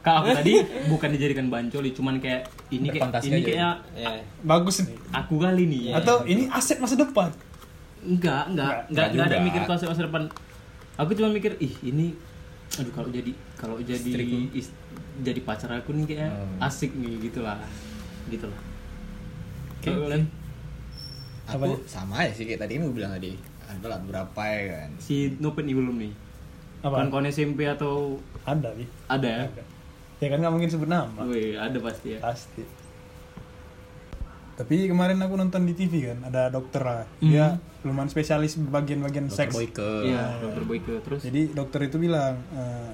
Kalau 0.02 0.18
aku 0.26 0.28
tadi 0.34 0.52
bukan 0.90 1.08
dijadikan 1.14 1.46
bancoli, 1.46 1.94
cuman 1.94 2.18
kayak 2.18 2.50
ini 2.74 2.90
kayak 2.90 3.22
ini 3.22 3.40
kayak 3.46 3.74
ya. 3.94 4.20
Bagus 4.42 4.82
nih. 4.82 4.98
aku 5.14 5.38
kali 5.38 5.64
nih. 5.70 5.94
Atau 5.94 6.26
ini 6.26 6.50
aset 6.50 6.82
masa 6.82 6.98
depan. 6.98 7.30
Enggak, 8.02 8.50
enggak, 8.50 8.90
enggak, 8.90 8.90
enggak 8.90 9.06
enggak 9.14 9.26
ada 9.30 9.38
mikir 9.46 9.62
masa 9.68 9.84
masa 9.86 10.02
depan. 10.10 10.22
Aku 10.98 11.16
cuma 11.16 11.32
mikir, 11.32 11.56
ih 11.62 11.72
ini 11.80 12.12
aduh 12.72 12.92
kalau 12.92 13.08
jadi 13.08 13.32
kalau 13.54 13.76
jadi 13.78 13.98
is- 14.52 14.74
jadi 15.20 15.40
pacar 15.40 15.74
aku 15.74 15.90
nih 15.92 16.06
kayak 16.06 16.30
Hmm. 16.30 16.56
asik 16.62 16.94
nih 16.94 17.18
gitu 17.20 17.40
lah. 17.40 17.58
Gitu 18.26 18.46
lah. 18.46 18.60
Oke. 19.72 19.86
Kalau 19.86 20.06
kalian 20.06 20.24
Aku 21.48 21.66
Apa? 21.66 21.82
sama 21.84 22.14
aja 22.20 22.30
sih 22.30 22.46
kayak 22.46 22.62
tadi 22.62 22.78
kan 22.78 22.86
gue 22.86 22.94
bilang 22.94 23.10
tadi. 23.10 23.34
Ada 23.66 23.86
lah 23.88 23.98
beberapa 24.00 24.38
ya 24.40 24.60
kan. 24.76 24.90
si 24.98 25.34
Nopen 25.36 25.66
nih 25.66 25.74
belum 25.74 25.96
nih. 25.98 26.12
Apa? 26.80 26.94
Kawan-kawan 26.96 27.26
SMP 27.26 27.66
atau 27.66 28.22
Ada 28.42 28.70
nih. 28.72 28.86
ada 29.08 29.28
ya? 29.28 29.42
Ada. 29.44 29.62
Ya 30.18 30.26
kan 30.28 30.38
nggak 30.38 30.52
mungkin 30.52 30.70
sebut 30.70 30.86
nama. 30.86 31.20
Wih, 31.22 31.58
ada 31.58 31.74
pasti 31.76 32.14
ya. 32.14 32.20
Pasti. 32.20 32.62
Tapi 34.60 34.92
kemarin 34.92 35.16
aku 35.24 35.40
nonton 35.40 35.64
di 35.64 35.72
TV 35.72 36.12
kan, 36.12 36.20
ada 36.28 36.52
dokter 36.52 36.84
lah. 36.84 37.08
Dia 37.16 37.56
lumayan 37.80 38.12
spesialis 38.12 38.60
bagian-bagian 38.60 39.32
Dokter 39.32 39.48
seks. 39.48 39.56
Boyke. 39.56 40.04
Iya, 40.04 40.36
dokter 40.36 40.62
Boyke 40.68 40.94
terus. 41.00 41.20
Jadi 41.24 41.56
dokter 41.56 41.88
itu 41.88 41.96
bilang 41.96 42.36
eh, 42.52 42.92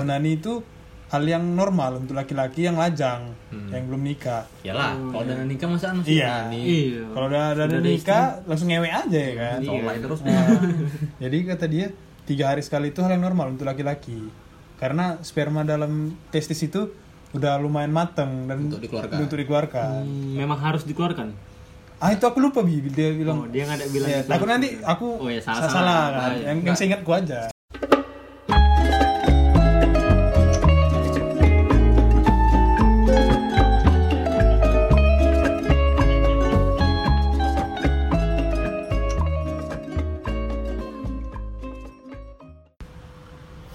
onani 0.00 0.40
itu 0.40 0.64
hal 1.12 1.22
yang 1.28 1.44
normal 1.44 2.00
untuk 2.00 2.16
laki-laki 2.16 2.64
yang 2.64 2.80
lajang, 2.80 3.36
yang 3.52 3.84
belum 3.84 4.00
nikah. 4.00 4.48
Iyalah, 4.64 4.96
kalau 4.96 5.22
udah 5.28 5.36
nikah 5.44 5.68
masa 5.68 5.92
masih 5.92 6.24
Iya. 6.24 6.34
Iya. 6.50 7.02
Kalau 7.12 7.26
udah 7.28 7.44
ada 7.52 7.64
Udah 7.68 7.82
nikah 7.84 8.24
langsung 8.48 8.68
ngewe 8.72 8.88
aja 8.88 9.20
ya 9.20 9.34
kan. 9.36 9.58
Iya. 9.60 9.70
Tolak 9.84 9.96
terus. 10.00 10.20
Nah, 10.24 10.48
jadi 11.20 11.36
kata 11.52 11.66
dia 11.68 11.86
tiga 12.24 12.44
hari 12.56 12.64
sekali 12.64 12.90
itu 12.90 13.04
hal 13.04 13.12
yang 13.12 13.22
normal 13.28 13.52
untuk 13.52 13.68
laki-laki. 13.68 14.32
Karena 14.80 15.20
sperma 15.20 15.62
dalam 15.62 16.16
testis 16.32 16.64
itu 16.64 17.03
udah 17.34 17.58
lumayan 17.58 17.90
mateng 17.90 18.46
dan 18.46 18.70
Untuk 18.70 18.78
dikeluarkan. 18.80 19.18
untuk 19.20 19.36
dikeluarkan. 19.36 19.90
Hmm, 20.00 20.34
memang 20.36 20.58
harus 20.60 20.82
dikeluarkan. 20.82 21.34
Ah 21.98 22.10
itu 22.10 22.22
aku 22.22 22.38
lupa 22.38 22.60
bi 22.60 22.78
dia 22.84 23.10
bilang. 23.10 23.42
Oh, 23.42 23.48
dia 23.48 23.64
nggak 23.64 23.78
ada 23.80 23.86
bilang 23.88 24.08
Ya, 24.08 24.20
aku 24.24 24.44
nanti 24.44 24.68
aku 24.78 25.06
Oh, 25.18 25.28
ya, 25.28 25.40
salah- 25.40 25.66
salah, 25.66 25.72
salah. 25.72 26.02
kan. 26.06 26.20
Ah, 26.20 26.30
iya. 26.32 26.44
Yang, 26.52 26.58
yang 26.62 26.76
seingatku 26.76 27.10
aja. 27.10 27.40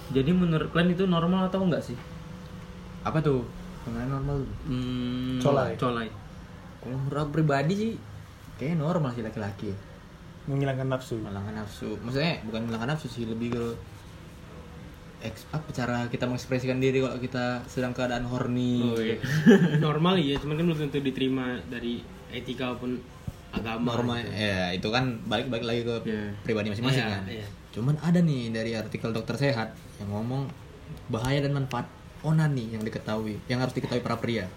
Jadi 0.10 0.32
menurut 0.34 0.74
kalian 0.74 0.98
itu 0.98 1.06
normal 1.06 1.48
atau 1.48 1.62
enggak 1.62 1.86
sih? 1.86 1.98
Apa 3.10 3.19
tuh? 3.19 3.41
Pengalaman 3.82 4.10
normal 4.13 4.36
tuh. 4.39 4.52
Hmm, 4.65 5.38
Colai. 5.39 5.72
Colai. 5.76 6.08
Kalau 6.80 6.95
menurut 6.95 7.19
aku 7.19 7.32
pribadi 7.34 7.74
sih 7.76 7.91
kayaknya 8.56 8.78
normal 8.80 9.12
sih 9.12 9.22
laki-laki. 9.22 9.72
Menghilangkan 10.45 10.88
nafsu. 10.88 11.17
Menghilangkan 11.17 11.56
nafsu. 11.58 11.89
Maksudnya 12.00 12.39
bukan 12.43 12.60
menghilangkan 12.63 12.89
nafsu 12.93 13.08
sih, 13.08 13.24
lebih 13.24 13.50
ke 13.52 13.63
eks, 15.19 15.43
apa 15.50 15.67
cara 15.69 16.08
kita 16.08 16.24
mengekspresikan 16.26 16.80
diri 16.80 17.00
kalau 17.00 17.17
kita 17.17 17.45
sedang 17.65 17.91
keadaan 17.91 18.24
horny. 18.24 18.80
Oh 18.86 18.95
iya. 18.95 19.19
normal 19.84 20.15
ya, 20.15 20.39
cuman 20.39 20.56
kan 20.56 20.65
belum 20.65 20.80
tentu 20.80 21.00
diterima 21.02 21.60
dari 21.67 22.00
etika 22.32 22.72
maupun 22.72 22.95
agama. 23.50 23.98
normal 23.98 24.22
ya 24.30 24.69
itu 24.69 24.86
kan 24.88 25.17
balik-balik 25.26 25.65
lagi 25.65 25.82
ke 25.82 25.95
Iya. 26.06 26.22
pribadi 26.39 26.69
masing-masing 26.69 27.02
Iya, 27.02 27.10
kan 27.10 27.24
iya. 27.26 27.48
cuman 27.74 27.98
ada 27.98 28.22
nih 28.22 28.54
dari 28.54 28.78
artikel 28.78 29.10
dokter 29.10 29.34
sehat 29.36 29.74
yang 29.98 30.13
ngomong 30.13 30.45
bahaya 31.10 31.41
dan 31.41 31.58
manfaat 31.58 31.89
onani 32.21 32.75
yang 32.75 32.84
diketahui 32.84 33.39
yang 33.47 33.63
harus 33.63 33.71
diketahui 33.71 34.03
para 34.03 34.19
pria 34.19 34.47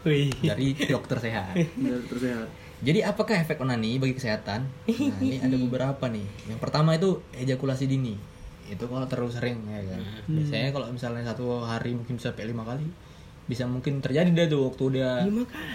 dari 0.42 0.74
dokter 0.74 1.18
sehat. 1.22 1.54
Dokter 1.78 2.16
sehat. 2.18 2.46
jadi 2.82 3.06
apakah 3.06 3.38
efek 3.38 3.62
onani 3.62 4.02
bagi 4.02 4.18
kesehatan? 4.18 4.66
Nah 4.90 5.18
ini 5.22 5.38
ada 5.38 5.54
beberapa 5.54 6.04
nih. 6.10 6.26
Yang 6.50 6.58
pertama 6.58 6.98
itu 6.98 7.22
ejakulasi 7.34 7.86
dini. 7.86 8.18
Itu 8.66 8.88
kalau 8.88 9.06
terlalu 9.06 9.30
sering 9.30 9.58
ya 9.68 9.82
kan? 9.86 10.00
Biasanya 10.26 10.70
kalau 10.74 10.86
misalnya 10.90 11.22
satu 11.22 11.62
hari 11.62 11.94
mungkin 11.94 12.18
bisa 12.18 12.34
sampai 12.34 12.50
lima 12.50 12.66
kali 12.66 12.86
bisa 13.42 13.66
mungkin 13.66 13.98
terjadi 13.98 14.30
deh 14.30 14.46
tuh 14.46 14.70
waktu 14.70 15.02
dia 15.02 15.26
Lima 15.26 15.42
kali. 15.46 15.74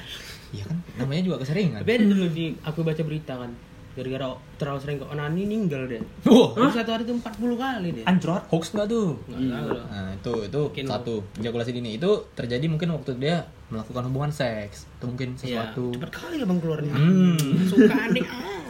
iya 0.56 0.64
kan? 0.64 0.78
Namanya 1.04 1.22
juga 1.28 1.38
keseringan. 1.44 1.84
Tapi 1.84 1.92
ada 2.00 2.06
dulu 2.08 2.26
di 2.32 2.56
aku 2.64 2.80
baca 2.84 3.04
berita 3.04 3.34
kan. 3.36 3.52
Gara-gara 3.98 4.28
terlalu 4.56 4.80
sering 4.80 4.98
ke 4.98 5.06
onani 5.06 5.42
meninggal 5.44 5.84
dia 5.84 6.02
Wah, 6.24 6.54
Terus 6.54 6.74
satu 6.76 6.92
hari 6.92 7.04
itu 7.04 7.14
40 7.14 7.26
kali 7.58 7.90
dia 7.92 8.06
Anjrot. 8.06 8.44
hoax 8.48 8.64
nggak 8.72 8.88
tuh? 8.88 9.10
Nggak 9.26 9.42
tahu 9.50 9.68
loh. 9.72 9.86
Nah, 9.88 10.10
itu 10.14 10.34
itu 10.46 10.62
Mungkin 10.64 10.86
satu 10.86 11.14
ejakulasi 11.36 11.72
dini 11.72 11.90
itu 11.94 12.12
terjadi 12.32 12.66
mungkin 12.66 12.90
waktu 12.92 13.12
dia 13.18 13.36
melakukan 13.68 14.04
hubungan 14.06 14.32
seks 14.32 14.88
atau 14.96 15.10
mungkin 15.10 15.36
Iya, 15.36 15.42
sesuatu. 15.74 15.92
cepet 15.92 16.12
kali 16.14 16.36
abang 16.40 16.60
keluarnya 16.60 16.94
Hmm. 16.94 17.36
suka 17.66 17.92
ah. 17.92 18.64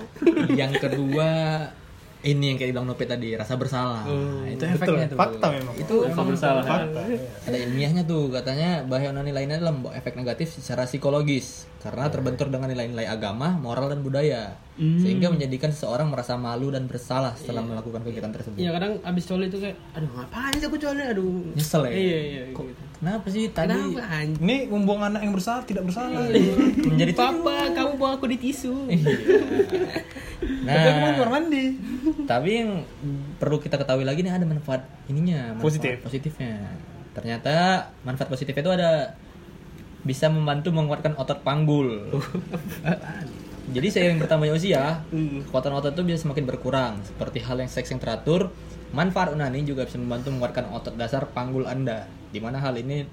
yang 0.52 0.74
kedua 0.74 1.30
ini 2.28 2.46
yang 2.52 2.58
kayak 2.60 2.76
bilang 2.76 2.88
Nope 2.92 3.08
tadi 3.08 3.32
rasa 3.40 3.56
bersalah. 3.56 4.04
Nah, 4.04 4.44
itu 4.52 4.60
betul. 4.60 4.76
efeknya 4.76 5.08
tuh. 5.08 5.18
Fakta 5.18 5.48
memang. 5.56 5.76
Itu 5.80 5.96
Rasa 6.04 6.22
bersalah. 6.28 6.64
Fakta. 6.68 7.02
ada 7.48 7.58
ilmiahnya 7.58 8.04
tuh 8.04 8.28
katanya 8.28 8.84
bahaya 8.84 9.16
onani 9.16 9.32
lainnya 9.32 9.64
adalah 9.64 9.74
membawa 9.74 9.94
efek 9.96 10.20
negatif 10.20 10.52
secara 10.60 10.84
psikologis 10.84 11.64
karena 11.80 12.12
terbentur 12.12 12.52
dengan 12.52 12.68
nilai-nilai 12.68 13.08
agama, 13.08 13.56
moral 13.56 13.88
dan 13.88 14.04
budaya 14.04 14.60
sehingga 14.78 15.34
menjadikan 15.34 15.74
seseorang 15.74 16.06
merasa 16.06 16.38
malu 16.38 16.70
dan 16.70 16.86
bersalah 16.86 17.34
setelah 17.34 17.66
melakukan 17.66 18.06
kegiatan 18.06 18.30
tersebut. 18.30 18.62
Iya 18.62 18.70
kadang 18.78 19.02
abis 19.02 19.24
coli 19.26 19.50
itu 19.50 19.58
kayak 19.58 19.74
aduh 19.98 20.10
ngapain 20.14 20.54
sih 20.54 20.68
aku 20.70 20.78
coli 20.78 21.02
aduh 21.02 21.34
Nyesel 21.58 21.82
ya. 21.90 21.92
iya 21.98 22.20
iya 22.22 22.44
gitu. 22.54 22.62
Kenapa 22.98 23.30
sih 23.30 23.54
tadi 23.54 23.78
kenapa 23.78 24.02
anjing 24.10 24.42
Ini 24.42 24.58
membuang 24.74 25.02
anak 25.06 25.22
yang 25.22 25.34
bersalah 25.38 25.62
tidak 25.64 25.86
bersalah. 25.86 26.18
menjadi 26.82 27.14
papa 27.14 27.70
kamu 27.70 27.92
bawa 27.94 28.18
aku 28.18 28.26
di 28.26 28.38
tisu 28.42 28.74
Nah, 30.38 30.74
Tapi 30.74 30.88
aku 30.90 31.00
mau 31.02 31.12
kamar 31.18 31.30
mandi. 31.34 31.66
Tapi 32.26 32.50
yang 32.62 32.70
perlu 33.38 33.58
kita 33.58 33.78
ketahui 33.78 34.06
lagi 34.06 34.22
nih 34.22 34.34
ada 34.34 34.46
manfaat 34.46 34.86
ininya, 35.10 35.54
manfaat 35.58 35.66
Positif. 35.66 35.96
positifnya. 36.04 36.78
Ternyata 37.18 37.56
manfaat 38.06 38.30
positifnya 38.30 38.62
itu 38.62 38.74
ada 38.74 38.92
bisa 40.04 40.30
membantu 40.30 40.70
menguatkan 40.72 41.18
otot 41.18 41.42
panggul. 41.42 42.14
Jadi 43.76 43.88
seiring 43.92 44.20
bertambahnya 44.22 44.56
usia, 44.56 45.04
kekuatan 45.12 45.74
otot 45.76 45.92
itu 45.92 46.04
bisa 46.08 46.24
semakin 46.24 46.46
berkurang. 46.48 46.94
Seperti 47.04 47.44
hal 47.44 47.60
yang 47.60 47.68
seks 47.68 47.92
yang 47.92 48.00
teratur, 48.00 48.54
manfaat 48.96 49.36
onani 49.36 49.68
juga 49.68 49.84
bisa 49.84 50.00
membantu 50.00 50.32
menguatkan 50.32 50.72
otot 50.72 50.96
dasar 50.96 51.28
panggul 51.36 51.68
Anda. 51.68 52.08
Di 52.30 52.40
mana 52.42 52.60
hal 52.60 52.76
ini 52.80 53.06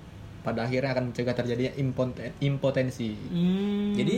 pada 0.44 0.68
akhirnya 0.68 0.92
akan 0.92 1.11
mencegah 1.11 1.35
terjadinya 1.35 1.72
impoten- 1.81 2.37
impotensi. 2.40 3.16
hmm. 3.16 3.96
Jadi 3.96 4.16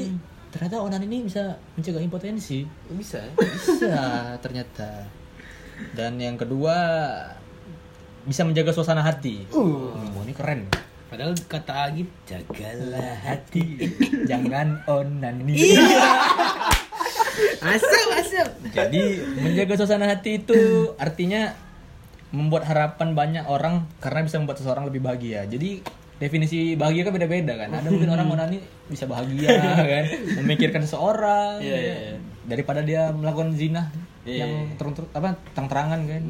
ternyata 0.50 0.82
onani 0.82 1.06
ini 1.06 1.18
bisa 1.28 1.54
mencegah 1.78 2.02
impotensi. 2.02 2.66
Bisa 2.92 3.22
bisa 3.36 3.96
ternyata. 4.42 5.06
Dan 5.92 6.18
yang 6.18 6.40
kedua 6.40 6.74
bisa 8.26 8.42
menjaga 8.42 8.74
suasana 8.74 9.04
hati. 9.04 9.46
Uh. 9.54 9.94
Ini 10.26 10.34
keren. 10.34 10.66
Padahal 11.06 11.38
kata 11.46 11.92
Agib 11.92 12.10
jagalah 12.26 13.14
hati. 13.22 13.86
Jangan 14.30 14.82
onani 14.90 15.54
asap 17.60 18.08
asap 18.20 18.48
jadi 18.72 19.02
menjaga 19.40 19.74
suasana 19.76 20.08
hati 20.08 20.40
itu 20.44 20.92
artinya 20.96 21.52
membuat 22.28 22.66
harapan 22.66 23.12
banyak 23.12 23.44
orang 23.44 23.86
karena 23.98 24.22
bisa 24.22 24.36
membuat 24.36 24.58
seseorang 24.58 24.84
lebih 24.84 25.00
bahagia 25.00 25.46
jadi 25.46 25.80
definisi 26.16 26.74
bahagia 26.74 27.04
kan 27.04 27.12
beda-beda 27.12 27.54
kan 27.54 27.68
ada 27.70 27.86
mungkin 27.86 28.08
orang 28.08 28.26
onani 28.26 28.58
bisa 28.86 29.04
bahagia 29.04 29.52
kan 29.92 30.04
memikirkan 30.40 30.80
seseorang 30.80 31.60
Iya, 31.60 31.76
iya, 31.76 31.94
iya. 32.02 32.16
daripada 32.44 32.80
dia 32.80 33.12
melakukan 33.12 33.52
zina 33.52 33.92
Iya, 34.26 34.42
yang 34.42 34.52
iya. 34.66 34.74
terung 34.74 34.90
apa 35.14 35.38
terang-terangan 35.54 36.00
kan 36.02 36.22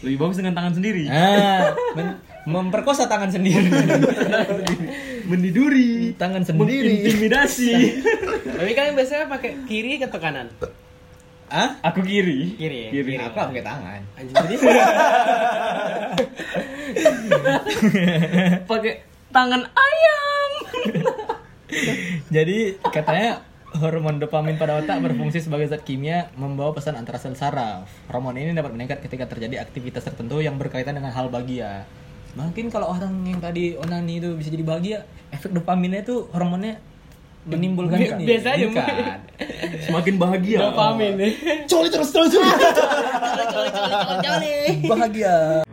Lebih 0.00 0.18
bagus 0.18 0.40
dengan 0.40 0.56
tangan 0.56 0.72
sendiri. 0.72 1.04
Ah, 1.06 1.68
men- 2.00 2.16
memperkosa 2.42 3.06
tangan 3.06 3.28
sendiri. 3.28 3.68
Mendiduri. 5.30 6.16
tangan 6.16 6.42
sendiri. 6.42 7.04
Intimidasi. 7.04 7.70
tapi 8.42 8.72
kan 8.72 8.96
biasanya 8.96 9.28
pakai 9.28 9.68
kiri 9.68 10.00
atau 10.00 10.16
kanan 10.16 10.48
Ah? 11.52 11.76
Aku 11.92 12.00
kiri. 12.00 12.56
kiri? 12.56 12.88
Kiri. 12.88 13.20
Aku 13.20 13.36
pakai 13.36 13.60
tangan. 13.60 14.00
anjing 14.16 14.36
jadi 14.40 14.56
Pakai 18.72 19.04
tangan 19.28 19.62
ayam. 19.68 20.50
Jadi 22.32 22.80
katanya 22.80 23.44
hormon 23.76 24.16
dopamin 24.16 24.56
pada 24.56 24.80
otak 24.80 25.04
berfungsi 25.04 25.44
sebagai 25.44 25.68
zat 25.68 25.84
kimia 25.84 26.32
membawa 26.40 26.72
pesan 26.72 26.96
antara 26.96 27.20
sel 27.20 27.36
saraf. 27.36 27.84
Hormon 28.08 28.40
ini 28.40 28.56
dapat 28.56 28.72
meningkat 28.72 29.04
ketika 29.04 29.28
terjadi 29.28 29.60
aktivitas 29.60 30.08
tertentu 30.08 30.40
yang 30.40 30.56
berkaitan 30.56 30.96
dengan 30.96 31.12
hal 31.12 31.28
bahagia. 31.28 31.84
Mungkin 32.32 32.72
kalau 32.72 32.96
orang 32.96 33.28
yang 33.28 33.44
tadi 33.44 33.76
onani 33.76 34.24
itu 34.24 34.32
bisa 34.40 34.48
jadi 34.48 34.64
bahagia, 34.64 35.04
efek 35.36 35.52
dopaminnya 35.52 36.00
itu 36.00 36.32
hormonnya 36.32 36.80
menimbulkan 37.42 37.98
Bi- 37.98 38.10
ini. 38.14 38.24
biasa 38.26 38.48
aja, 38.54 38.66
meningkat. 38.70 39.18
Semakin 39.90 40.14
bahagia. 40.14 40.58
dopamin 40.62 41.12
nih 41.18 41.32
Bahagia. 44.86 45.66